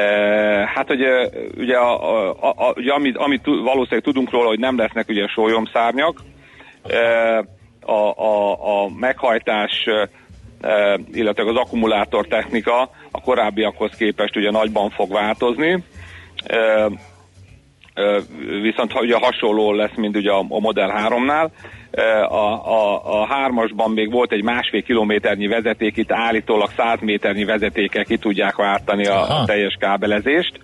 [0.76, 5.10] hát ugye, ugye, a, a, a, ugye amit, amit valószínűleg tudunk róla, hogy nem lesznek
[5.10, 6.22] ugye sólyomszárnyak.
[6.88, 7.46] E,
[7.82, 9.88] a, a, a meghajtás,
[11.12, 15.84] illetve az akkumulátor technika a korábbiakhoz képest ugye nagyban fog változni.
[16.46, 16.58] E,
[17.94, 18.20] e,
[18.62, 21.50] viszont ugye hasonló lesz, mint ugye a, Model 3-nál.
[21.92, 27.44] E, A, a, a hármasban még volt egy másfél kilométernyi vezeték, itt állítólag 100 méternyi
[27.44, 30.60] vezetékkel ki tudják váltani a, a teljes kábelezést.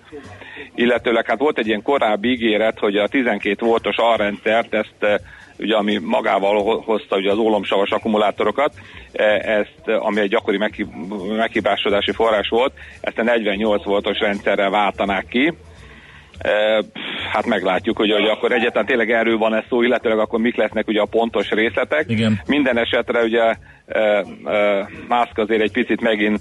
[0.76, 5.20] Illetőleg hát volt egy ilyen korábbi ígéret, hogy a 12 voltos alrendszert, ezt e,
[5.60, 8.74] ugye ami magával ho- hozta ugye az ólomsavas akkumulátorokat,
[9.12, 9.24] e,
[9.60, 10.93] ezt, ami egy gyakori meghib-
[11.38, 15.53] meghibásodási forrás volt, ezt a 48 voltos rendszerrel váltanák ki.
[16.38, 16.84] E,
[17.32, 20.88] Hát meglátjuk, hogy, hogy akkor egyáltalán tényleg erről van ez szó, illetőleg akkor mik lesznek
[20.88, 22.05] ugye a pontos részletek.
[22.10, 22.41] Igen.
[22.47, 23.55] Minden esetre ugye e,
[24.45, 26.39] e, Musk azért egy picit megint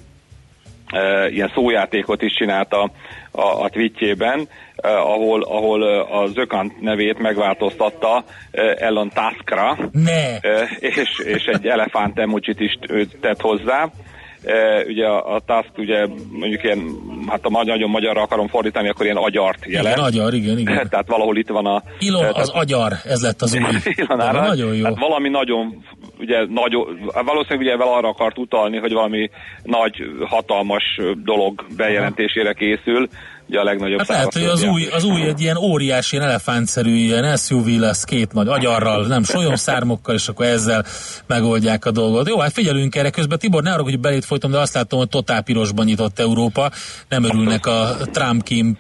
[0.87, 2.91] e, ilyen szójátékot is csinált a,
[3.31, 10.39] a, a tweetjében, e, ahol, ahol e, az Ökant nevét megváltoztatta e, Elon Tuskra, ne.
[10.41, 12.79] e, és, és egy elefánt emojit is
[13.21, 13.91] tett hozzá.
[14.45, 16.79] E, ugye a, a Tusk ugye mondjuk ilyen,
[17.29, 19.97] hát a magyar, nagyon magyarra akarom fordítani, akkor ilyen agyart jelent.
[19.97, 20.89] Igen, agyar, igen, igen.
[20.91, 21.83] Tehát valahol itt van a...
[21.99, 23.61] Ilon e, az agyar, ez lett az új.
[23.97, 24.47] Ilon Neve, Ára.
[24.47, 24.85] Nagyon jó.
[24.85, 25.85] Hát valami nagyon,
[26.19, 29.31] ugye, nagyon, valószínűleg ugye ezzel arra akart utalni, hogy valami
[29.63, 33.09] nagy, hatalmas dolog bejelentésére készül,
[33.49, 36.95] ugye a legnagyobb Hát lehet, hogy az új, az új egy ilyen óriási, ilyen elefántszerű
[36.95, 40.85] ilyen SUV lesz két nagy agyarral, nem solyomszármokkal, és akkor ezzel
[41.27, 42.29] megoldják a dolgot.
[42.29, 43.11] Jó, hát figyelünk erre.
[43.11, 46.71] Közben Tibor, ne arra, hogy belét folytom, de azt látom, hogy totál pirosban nyitott Európa.
[47.09, 48.79] Nem örülnek a Trump-Kim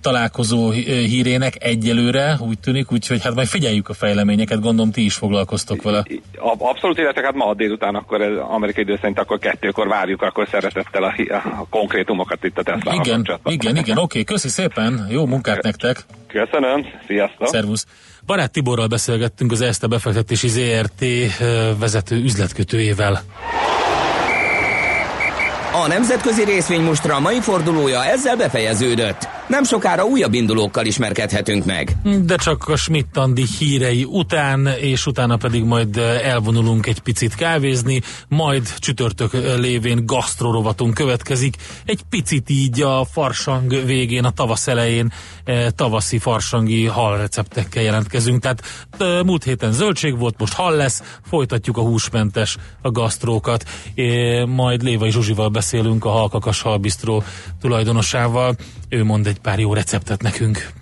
[0.00, 5.82] találkozó hírének egyelőre, úgy tűnik, úgyhogy hát majd figyeljük a fejleményeket, gondolom ti is foglalkoztok
[5.82, 6.04] vele.
[6.36, 10.48] A- Abszolút, illetve hát ma délután akkor ez amerikai idő szerint akkor kettőkor várjuk, akkor
[10.50, 15.62] szeretettel a, a konkrétumokat itt a tesla Igen, igen, igen, oké, köszi szépen, jó munkát
[15.62, 16.04] nektek!
[16.26, 17.46] Köszönöm, sziasztok!
[17.46, 17.86] Szervusz!
[18.26, 21.04] Barát Tiborral beszélgettünk az ESZTE befektetési ZRT
[21.78, 23.20] vezető üzletkötőjével.
[25.72, 29.28] A nemzetközi részvénymustra mai fordulója ezzel befejeződött.
[29.50, 31.96] Nem sokára újabb indulókkal ismerkedhetünk meg.
[32.24, 38.68] De csak a Schmidt-Andi hírei után, és utána pedig majd elvonulunk egy picit kávézni, majd
[38.78, 41.56] csütörtök lévén gasztrorovatunk következik.
[41.84, 45.12] Egy picit így a farsang végén, a tavasz elején
[45.44, 48.42] eh, tavaszi farsangi hal receptekkel jelentkezünk.
[48.42, 48.62] Tehát
[48.98, 53.64] eh, múlt héten zöldség volt, most hal lesz, folytatjuk a húsmentes a gasztrókat.
[53.94, 57.22] Eh, Majd Lévai Zsuzsival beszélünk a Halkakas Halbistró
[57.60, 58.56] tulajdonosával.
[58.92, 60.72] Ő mond egy pár jó receptet nekünk.